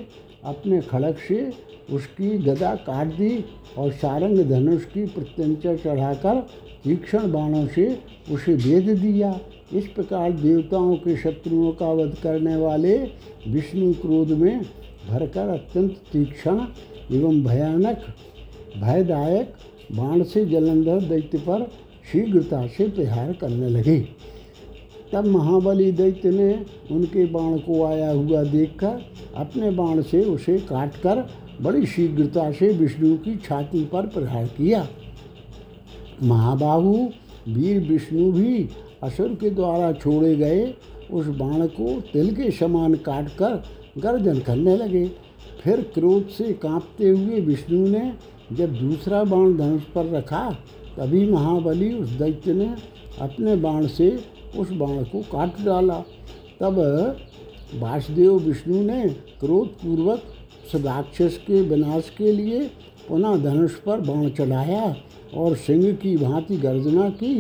अपने 0.44 0.81
खड़क 0.81 1.18
से 1.18 1.52
उसकी 1.92 2.38
गदा 2.38 2.74
काट 2.74 3.07
दी 3.07 3.44
और 3.79 3.92
सारंग 3.92 4.38
धनुष 4.50 4.85
की 4.85 5.07
प्रत्यंचा 5.07 5.74
चढ़ाकर 5.76 6.40
तीक्ष्ण 6.85 7.33
बाणों 7.33 7.66
से 7.66 7.87
उसे 8.31 8.55
वेद 8.55 8.88
दिया। 8.98 9.31
इस 9.72 9.87
प्रकार 9.87 10.33
देवताओं 10.33 10.96
के 10.96 11.16
शत्रुओं 11.16 11.72
का 11.72 11.87
वध 11.92 12.14
करने 12.22 12.57
वाले 12.57 12.96
विष्णु 13.48 13.92
क्रोध 13.92 14.31
में 14.31 14.62
भरकर 15.09 15.48
अत्यंत 15.48 15.96
तीक्ष्ण 16.12 16.66
एवं 17.12 17.42
भयानक, 17.44 18.05
भयदायक 18.76 19.55
बाण 19.92 20.22
से 20.22 20.44
जलंधर 20.46 21.00
दैत्य 21.00 21.38
पर 21.38 21.66
शीघ्रता 22.12 22.66
से 22.66 22.88
प्रहार 22.88 23.33
करने 23.33 23.68
लगे। 23.68 23.98
तब 25.12 25.26
महाबली 25.26 25.90
दैत्य 25.92 26.31
ने 26.31 26.55
उनके 26.90 27.24
बाण 27.26 27.59
को 27.59 27.85
आया 27.85 28.11
हुआ 28.11 28.42
देखकर 28.42 29.05
अपने 29.37 29.70
बाण 29.70 30.02
से 30.02 30.24
उसे 30.24 30.59
काटकर 30.59 31.26
बड़ी 31.62 31.87
शीघ्रता 31.87 32.50
से 32.52 32.68
विष्णु 32.68 33.16
की 33.16 33.37
छाती 33.37 33.85
पर 33.85 34.07
प्रहार 34.07 34.46
किया। 34.46 34.87
महाबाहु, 36.22 36.94
वीर 37.48 37.81
विष्णु 37.88 38.33
भी 38.33 38.68
असुर 39.02 39.35
के 39.35 39.50
द्वारा 39.50 39.92
छोड़े 39.92 40.35
गए 40.37 40.74
उस 41.11 41.26
बाण 41.37 41.66
को 41.68 42.00
तिल 42.12 42.35
के 42.35 42.50
समान 42.50 42.94
काटकर 42.94 43.62
गर्जन 43.98 44.38
करने 44.38 44.76
लगे। 44.76 45.06
फिर 45.62 45.80
क्रोध 45.94 46.28
से 46.28 46.52
कांपते 46.52 47.09
हुए 47.09 47.40
विष्णु 47.40 47.87
ने 47.88 48.12
जब 48.52 48.74
दूसरा 48.74 49.22
बाण 49.24 49.56
धनुष 49.56 49.82
पर 49.94 50.11
रखा, 50.11 50.50
तभी 50.98 51.26
महाबली 51.28 51.92
उस 51.94 52.09
दैत्य 52.09 52.52
ने 52.52 52.74
अपने 53.20 53.56
बाण 53.56 53.87
से 53.87 54.09
उस 54.59 54.70
बाण 54.72 55.02
को 55.04 55.20
काट 55.32 55.61
डाला। 55.64 55.98
तब 56.61 56.78
वासुदेव 57.74 58.38
विष्णु 58.38 58.82
ने 58.82 59.09
क्रोधपूर्वक 59.40 60.22
उस 60.66 60.74
राक्षस 60.74 61.38
के 61.46 61.61
विनाश 61.62 62.11
के 62.18 62.32
लिए 62.32 62.61
पुनः 63.09 63.37
धनुष 63.42 63.74
पर 63.76 64.00
बाण 64.00 64.28
चढ़ाया 64.28 64.94
और 65.35 65.56
सिंह 65.56 65.92
की 65.92 66.16
भांति 66.16 66.56
गर्जना 66.56 67.09
की। 67.11 67.35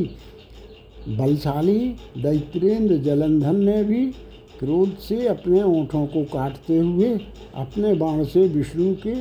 बलशाली 1.08 1.78
दैत्रेंद्र 2.18 2.96
जलंधर 2.96 3.52
ने 3.52 3.82
भी 3.84 4.04
क्रोध 4.58 4.96
से 4.98 5.26
अपने 5.26 5.62
ओंठों 5.62 6.06
को 6.06 6.22
काटते 6.24 6.78
हुए 6.78 7.08
अपने 7.56 7.92
बाण 7.94 8.24
से 8.24 8.46
विष्णु 8.48 8.94
के 9.06 9.14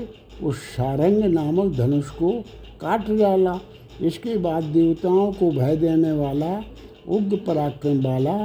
उस 0.46 0.62
सारंग 0.68 1.24
नामक 1.24 1.76
धनुष 1.76 2.10
को 2.12 2.32
काट 2.82 3.10
डाला। 3.12 3.60
इसके 4.02 4.38
बाद 4.38 4.64
देवताओं 4.64 5.32
को 5.34 5.52
भय 5.52 5.76
देने 5.76 6.12
वाला, 6.12 6.56
उग्र 7.08 7.38
पराक्रम 7.38 8.02
वाला 8.02 8.38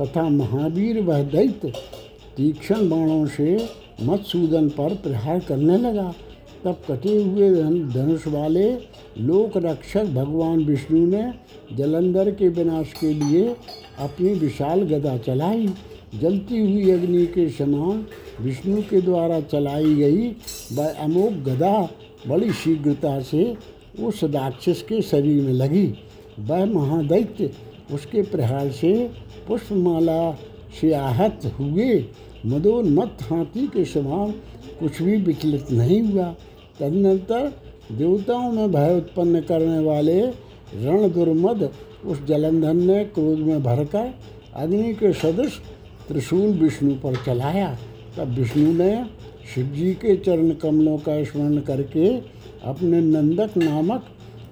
तथा 0.00 0.28
महावीर 0.28 1.00
वह 1.02 1.22
दैत्य 1.22 1.72
तीक्ष्ण 2.36 2.88
बाणों 2.88 3.24
से 3.26 3.56
मत्सूदन 4.02 4.68
पर 4.68 4.94
प्रहार 4.94 5.38
करने 5.38 5.76
लगा। 5.78 6.12
तब 6.64 6.80
कटे 6.88 7.22
हुए 7.22 7.50
धनुष 7.92 8.26
वाले 8.26 8.72
लोक 9.20 9.56
रक्षक 9.56 10.04
भगवान 10.04 10.64
विष्णु 10.64 11.06
ने 11.06 11.22
जलंधर 11.76 12.30
के 12.30 12.48
विनाश 12.48 12.92
के 12.92 13.12
लिए 13.14 13.48
अपनी 13.98 14.32
विशाल 14.34 14.82
गदा 14.82 15.16
चलाई। 15.18 15.66
जलती 16.14 16.60
हुई 16.60 16.90
अग्नि 16.90 17.24
के 17.26 17.48
समान 17.48 18.06
विष्णु 18.40 18.82
के 18.82 19.00
द्वारा 19.00 19.40
चलाई 19.40 19.94
गई 19.94 20.28
वह 20.72 20.88
अमोघ 21.04 21.32
गदा 21.44 21.88
बड़ी 22.28 22.52
शीघ्रता 22.52 23.20
से 23.20 23.56
उस 24.00 24.24
राक्षस 24.24 24.82
के 24.88 25.02
शरीर 25.02 25.42
में 25.42 25.52
लगी। 25.52 25.86
वह 26.38 26.64
महादैत्य 26.66 27.50
उसके 27.92 28.22
प्रहार 28.22 28.70
से 28.70 28.92
पुष्पमाला 29.48 30.32
से 30.80 30.92
आहत 30.92 31.52
हुए। 31.58 32.04
मदोन्मत्त 32.46 33.22
हाथी 33.22 33.66
के 33.66 33.84
समान 33.84 34.30
कुछ 34.80 35.02
भी 35.02 35.16
विचलित 35.16 35.70
नहीं 35.72 36.02
हुआ। 36.02 36.34
तदनंतर 36.80 37.52
देवताओं 37.92 38.50
में 38.52 38.70
भय 38.72 38.96
उत्पन्न 38.96 39.40
करने 39.40 39.78
वाले 39.78 40.20
रण 40.20 41.08
दुर्मद 41.10 41.70
उस 42.04 42.24
जलंधर 42.26 42.74
ने 42.74 43.04
क्रोध 43.04 43.38
में 43.38 43.62
भरकर 43.62 44.12
अग्नि 44.54 44.92
के 44.94 45.12
सदृश 45.12 45.60
त्रिशूल 46.08 46.50
विष्णु 46.52 46.94
पर 46.94 47.16
चलाया। 47.16 47.76
तब 48.16 48.28
विष्णु 48.28 48.72
ने 48.72 48.92
शिव 49.54 49.66
जी 49.66 49.92
के 49.94 50.16
चरण 50.16 50.50
कमलों 50.54 50.96
का 50.98 51.22
स्मरण 51.24 51.58
करके 51.60 52.08
अपने 52.62 53.00
नंदक 53.00 53.56
नामक 53.56 54.04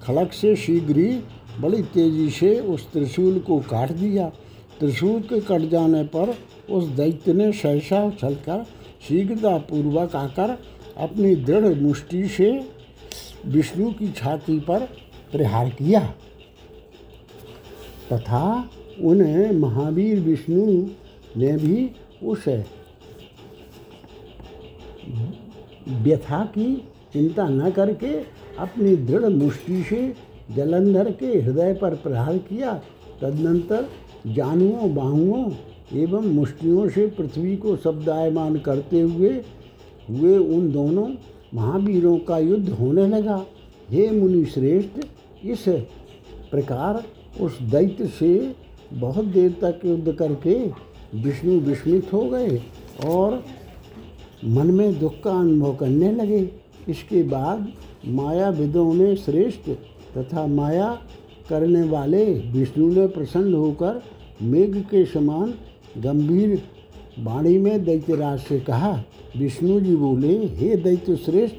खड़क 0.03 0.33
से 0.33 0.55
शीघ्र 0.55 0.97
ही 0.97 1.19
बड़ी 1.59 1.81
तेज़ी 1.83 2.29
से 2.29 2.59
उस 2.59 2.91
त्रिशूल 2.91 3.39
को 3.39 3.59
काट 3.59 3.91
दिया। 3.91 4.27
त्रिशूल 4.79 5.19
के 5.21 5.39
कट 5.41 5.69
जाने 5.69 6.03
पर 6.15 6.35
उस 6.69 6.83
दैत्य 6.95 7.33
ने 7.33 7.51
सहसा 7.51 8.03
उछलकर 8.03 8.63
शीघ्रतापूर्वक 9.07 10.15
आकर 10.15 10.57
अपनी 10.97 11.35
दृढ़ 11.35 11.73
मुष्टि 11.75 12.27
से 12.27 12.51
विष्णु 13.45 13.91
की 13.91 14.11
छाती 14.11 14.59
पर 14.59 14.79
प्रहार 15.31 15.69
किया। 15.69 16.01
तथा 18.11 18.69
उन्हें 19.01 19.51
महावीर 19.51 20.19
विष्णु 20.19 20.65
ने 21.37 21.51
भी 21.57 21.89
उस 22.23 22.47
व्यथा 25.87 26.43
की 26.45 26.73
चिंता 27.13 27.47
न 27.49 27.69
करके 27.71 28.13
अपनी 28.59 28.95
दृढ़ 28.95 29.25
मुष्टि 29.25 29.83
से 29.83 30.01
जलंधर 30.55 31.11
के 31.11 31.27
हृदय 31.41 31.73
पर 31.73 31.95
प्रहार 31.95 32.37
किया। 32.39 32.73
तदनंतर 33.21 33.87
जानुओं, 34.27 34.93
बाहुओं 34.95 35.51
एवं 35.93 36.25
मुष्टियों 36.25 36.89
से 36.89 37.07
पृथ्वी 37.07 37.55
को 37.55 37.75
शब्दायमान 37.77 38.57
करते 38.59 39.01
हुए 39.01 39.29
हुए 40.09 40.37
उन 40.37 40.71
दोनों 40.71 41.07
महावीरों 41.53 42.17
का 42.19 42.37
युद्ध 42.37 42.69
होने 42.69 43.07
लगा। 43.07 43.45
हे 43.89 44.09
मुनि 44.11 44.45
श्रेष्ठ, 44.45 45.05
इस 45.45 45.63
प्रकार 46.51 47.03
उस 47.41 47.61
दैत्य 47.61 48.07
से 48.09 48.55
बहुत 48.93 49.25
देर 49.25 49.51
तक 49.61 49.85
युद्ध 49.85 50.11
करके 50.11 50.55
विष्णु 51.15 51.59
विस्मित 51.59 52.13
हो 52.13 52.23
गए 52.25 52.61
और 53.05 53.43
मन 54.45 54.71
में 54.71 54.99
दुख 54.99 55.13
का 55.23 55.31
अनुभव 55.31 55.75
करने 55.75 56.11
लगे। 56.11 56.49
इसके 56.89 57.23
बाद 57.23 57.67
माया 58.05 58.49
विदों 58.49 58.91
में 58.93 59.15
श्रेष्ठ 59.15 59.69
तथा 60.17 60.45
माया 60.47 60.89
करने 61.49 61.83
वाले 61.83 62.25
विष्णु 62.51 62.87
ने 62.89 63.07
प्रसन्न 63.07 63.53
होकर 63.53 64.01
मेघ 64.41 64.75
के 64.81 65.05
समान 65.05 65.53
गंभीर 65.97 66.61
वाणी 67.19 67.57
में 67.57 67.83
दैत्यराज 67.83 68.39
से 68.39 68.59
कहा, 68.59 69.03
विष्णु 69.37 69.79
जी 69.79 69.95
बोले, 69.95 70.33
हे 70.47 70.75
दैत्य 70.75 71.15
श्रेष्ठ, 71.15 71.55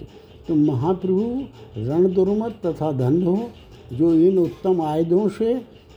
तुम 0.49 0.59
महाप्रभु 0.59 1.45
रणदुर्मत 1.77 2.61
तथा 2.67 2.93
धन 2.93 3.23
हो, 3.23 3.51
जो 3.93 4.15
इन 4.15 4.39
उत्तम 4.39 4.81
आयुधों 4.83 5.29
से 5.29 5.55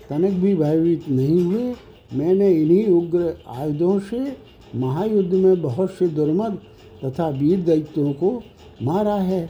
तनक 0.10 0.34
भी 0.34 0.56
भयभीत 0.56 1.10
नहीं 1.10 1.42
हुए, 1.42 1.74
मैंने 2.14 2.52
इन्हीं 2.52 2.88
उग्र 2.88 3.34
आयुधों 3.48 4.00
से 4.00 4.38
महायुद्ध 4.76 5.34
में 5.34 5.62
बहुत 5.62 5.92
से 5.92 6.08
दुर्मद 6.08 6.60
तथा 7.06 7.28
वीर 7.30 7.60
दैत्यों 7.60 8.14
को 8.14 8.42
मारा 8.82 9.16
है। 9.16 9.50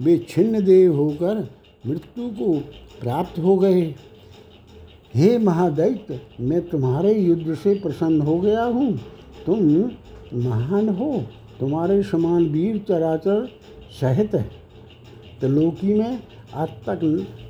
वे 0.00 0.16
छिन्न 0.28 0.64
देव 0.64 0.96
होकर 0.96 1.48
मृत्यु 1.86 2.28
को 2.28 2.52
प्राप्त 3.00 3.38
हो 3.38 3.56
गए। 3.56 3.82
हे 5.14 5.38
महादैत्य, 5.38 6.20
मैं 6.40 6.68
तुम्हारे 6.68 7.14
युद्ध 7.14 7.54
से 7.54 7.74
प्रसन्न 7.74 8.20
हो 8.20 8.38
गया 8.38 8.64
हूँ। 8.64 8.92
तुम 9.46 10.40
महान 10.40 10.88
हो। 10.88 11.12
तुम्हारे 11.60 12.02
समान 12.02 12.46
वीर 12.46 12.78
चराचर 12.88 13.48
सहित 14.00 14.34
है। 14.34 14.42
त्रिलोकी 15.40 15.94
में 15.94 16.18
आज 16.54 16.68
तक 16.86 17.00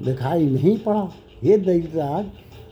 दिखाई 0.03 0.47
नहीं 0.47 0.77
पड़ा। 0.79 1.09
हे 1.43 1.57
दैत्यराज 1.59 2.25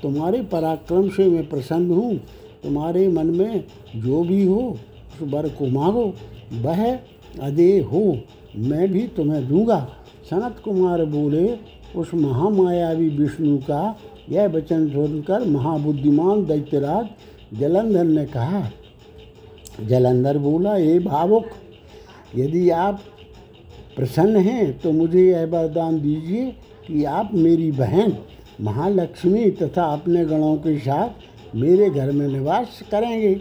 तुम्हारे 0.02 0.42
पराक्रम 0.42 1.08
से 1.08 1.28
मैं 1.28 1.48
प्रसन्न 1.48 1.90
हूँ। 1.90 2.16
तुम्हारे 2.62 3.08
मन 3.08 3.26
में 3.26 3.64
जो 3.96 4.22
भी 4.24 4.44
हो, 4.46 4.60
उस 5.12 5.28
वर 5.28 5.48
को 5.48 5.66
मांगो। 5.66 6.12
वह 6.62 6.84
अदे 7.40 7.78
हो, 7.82 8.18
मैं 8.56 8.90
भी 8.92 9.06
तुम्हें 9.06 9.48
दूँगा। 9.48 9.78
सनत 10.30 10.60
कुमार 10.64 11.04
बोले, 11.04 11.56
उस 11.96 12.14
महामायावी 12.14 13.08
विष्णु 13.08 13.58
का 13.58 13.96
यह 14.28 14.46
वचन 14.46 14.88
सुनकर 14.88 15.44
महाबुद्धिमान 15.44 16.44
दैत्यराज 16.46 17.58
जलंधर 17.58 18.04
ने 18.04 18.26
कहा 18.26 18.60
जलंधर 19.78 20.38
बोला 20.38 20.76
ये 20.76 20.98
भावुक, 20.98 21.44
यदि 22.36 22.68
आप 22.70 23.00
प्रसन्न 23.96 24.36
हैं 24.36 24.78
तो 24.78 24.92
मुझे 24.92 25.22
यह 25.22 25.44
वरदान 25.46 26.00
दीजिए 26.00 26.46
कि 26.86 27.04
आप 27.04 27.30
मेरी 27.34 27.70
बहन 27.72 28.16
महालक्ष्मी 28.60 29.50
तथा 29.52 29.84
अपने 29.92 30.24
गणों 30.24 30.54
के 30.56 30.78
साथ 30.78 31.56
मेरे 31.56 31.88
घर 31.90 32.10
में 32.12 32.26
निवास 32.28 32.82
करेंगे। 32.90 33.34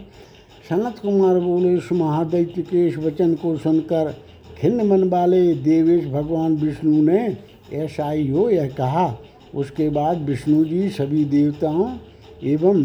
सनत 0.69 0.99
कुमार 0.99 1.39
बोले 1.39 1.75
उस 1.75 1.91
महादैत्य 1.91 2.61
के 2.61 2.87
इस 2.87 2.97
वचन 2.97 3.33
को 3.35 3.55
सुनकर 3.57 4.13
खिन्न 4.57 4.87
मन 4.87 5.03
वाले 5.09 5.53
देवेश 5.55 6.05
भगवान 6.05 6.55
विष्णु 6.55 7.01
ने 7.03 7.37
ऐसा 7.73 8.09
ही 8.09 8.27
हो 8.27 8.49
यह 8.49 8.69
कहा। 8.77 9.07
उसके 9.55 9.89
बाद 9.89 10.21
विष्णु 10.21 10.63
जी 10.65 10.89
सभी 10.89 11.23
देवताओं 11.25 11.89
एवं 12.43 12.83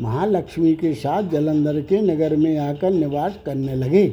महालक्ष्मी 0.00 0.74
के 0.74 0.92
साथ 0.94 1.22
जलंधर 1.22 1.80
के 1.80 2.00
नगर 2.02 2.36
में 2.36 2.56
आकर 2.58 2.90
निवास 2.90 3.38
करने 3.46 3.74
लगे। 3.74 4.06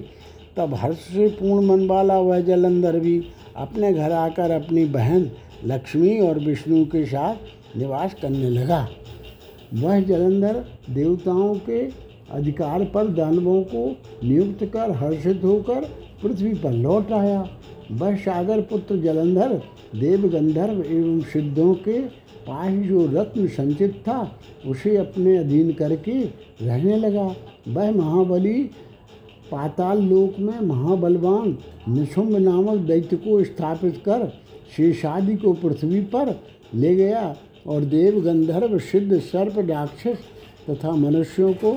तब 0.58 0.74
हर्ष 0.74 0.98
से 0.98 1.28
पूर्ण 1.30 1.66
मन 1.68 1.88
वाला 1.88 2.20
वह 2.20 2.40
जलंधर 2.40 3.00
भी 3.00 3.22
अपने 3.58 3.94
घर 3.94 4.12
आकर 4.12 4.52
अपनी 4.52 4.86
बहन 4.86 5.30
लक्ष्मी 5.66 6.20
और 6.20 6.40
विष्णु 6.40 6.84
के 6.86 7.06
साथ 7.06 7.78
निवास 7.78 8.16
करने 8.22 8.50
लगा। 8.50 8.88
वह 9.74 10.00
जलंधर 10.00 10.64
देवताओं 10.90 11.54
के 11.60 11.82
अधिकार 12.32 12.84
पर 12.86 13.08
दानवों 13.08 13.62
को 13.64 13.88
नियुक्त 14.24 14.64
कर 14.66 14.92
हर्षित 14.92 15.44
होकर 15.44 15.90
पृथ्वी 16.24 16.54
पर 16.54 16.72
लौट 16.72 17.12
आया। 17.12 17.48
वह 17.92 18.16
सागर 18.16 18.62
पुत्र 18.62 18.98
जलंधर 18.98 19.62
देव 19.96 20.28
गंधर्व 20.30 20.84
एवं 20.84 21.20
सिद्धों 21.24 21.74
के 21.88 22.00
पास 22.48 22.74
जो 22.86 23.06
रत्न 23.14 23.48
संचित 23.48 23.94
था, 24.08 24.32
उसे 24.68 24.96
अपने 24.98 25.38
अधीन 25.38 25.72
करके 25.74 26.20
रहने 26.62 26.98
लगा। 26.98 27.26
वह 27.68 27.92
महाबली 27.92 28.62
पाताल 29.52 30.02
लोक 30.02 30.40
में 30.40 30.60
महाबलवान 30.60 31.58
निशुम्भ 31.90 32.38
नामक 32.38 32.80
दैत्य 32.88 33.16
को 33.16 33.44
स्थापित 33.44 34.02
कर 34.06 34.28
शेषादि 34.78 35.36
को 35.36 35.54
पृथ्वी 35.54 36.02
पर 36.02 36.36
ले 36.76 36.96
गया 36.96 37.36
और 37.68 37.82
देव 37.86 38.20
गंधर्व, 38.22 38.78
सिद्ध 38.80 39.20
सर्प, 39.20 39.60
राक्षस 39.60 40.18
तथा 40.70 40.92
मनुष्यों 40.92 41.54
को 41.54 41.72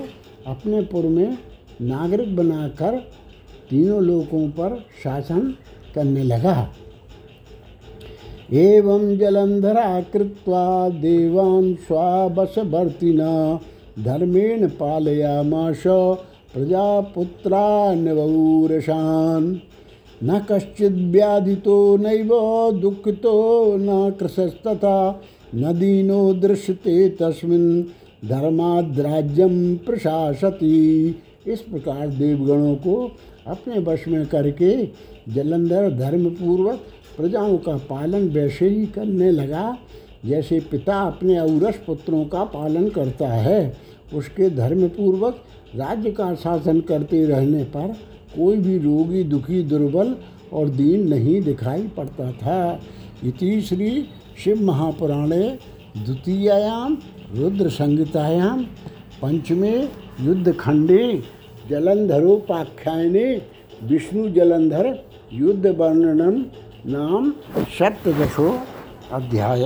अपने 0.47 0.81
पुर 0.83 1.05
में 1.07 1.37
नागरिक 1.81 2.35
बनाकर 2.37 2.99
तीनों 3.71 4.03
लोकों 4.03 4.49
पर 4.51 4.77
शासन 5.03 5.55
करने 5.95 6.23
लगा। 6.23 6.55
एवं 8.53 9.17
जलंधरा 9.19 10.01
कृत्वा 10.01 10.89
देवान् 10.89 11.75
स्वावशवर्तिना 11.75 13.61
धर्मेण 13.99 14.69
पालयामाश 14.69 15.83
प्रजापुत्रा 16.55 17.95
निवौरशान् 17.95 19.57
न 20.25 20.39
कश्चिद्व्याधितो 20.51 21.97
नैव, 21.97 22.29
दुःखितो 22.81 23.33
न 23.77 24.11
कृशस्तथा, 24.11 25.23
न 25.55 25.79
दीनो 25.79 26.35
दृश्यते 26.35 27.09
तस्मिन् 27.09 27.83
धर्माद्राज्यम 28.29 29.77
प्रशासती। 29.77 31.09
इस 31.47 31.61
प्रकार 31.61 32.09
देवगणों 32.09 32.75
को 32.75 33.11
अपने 33.47 33.79
वश 33.79 34.09
में 34.09 34.27
करके 34.27 34.87
जलंधर 35.29 35.91
धर्मपूर्वक 35.91 36.81
प्रजाओं 37.17 37.57
का 37.59 37.77
पालन 37.91 38.29
वैसे 38.29 38.69
ही 38.69 38.87
करने 38.87 39.31
लगा। 39.31 39.77
जैसे 40.27 40.61
पिता 40.61 41.01
अपने 41.01 41.39
औरस 41.39 41.81
पुत्रों 41.87 42.25
का 42.25 42.45
पालन 42.45 42.89
करता 42.89 43.29
है, 43.29 43.77
उसके 44.15 44.51
धर्मपूर्वक 44.51 45.43
राज्य 45.77 46.11
का 46.11 46.35
शासन 46.35 46.81
करते 46.81 47.25
रहने 47.27 47.65
पर 47.65 47.95
कोई 48.37 48.57
भी 48.57 48.77
रोगी 48.79 49.23
दुखी, 49.25 49.63
दुर्बल 49.63 50.15
और 50.53 50.69
दीन 50.69 51.09
नहीं 51.09 51.41
दिखाई 51.43 51.83
पड़ता 51.97 52.31
था। 52.33 52.81
इति 53.25 53.61
श्री 53.61 54.09
शिव 54.45 54.63
महापुराणे 54.63 55.49
द्वितीयायाम 55.97 56.97
रुद्र 57.35 57.69
संहितायाम 57.69 58.65
पंचमे 59.23 59.73
युद्धखंडे 60.21 61.23
जलंधरोपाख्याने 61.71 63.25
विष्णु 63.83 64.29
जलंधर 64.29 64.95
युद्ध 65.33 65.67
वर्णनम 65.69 66.43
नाम 66.89 67.31
सप्तदशो 67.79 68.49
अध्याय। 69.13 69.65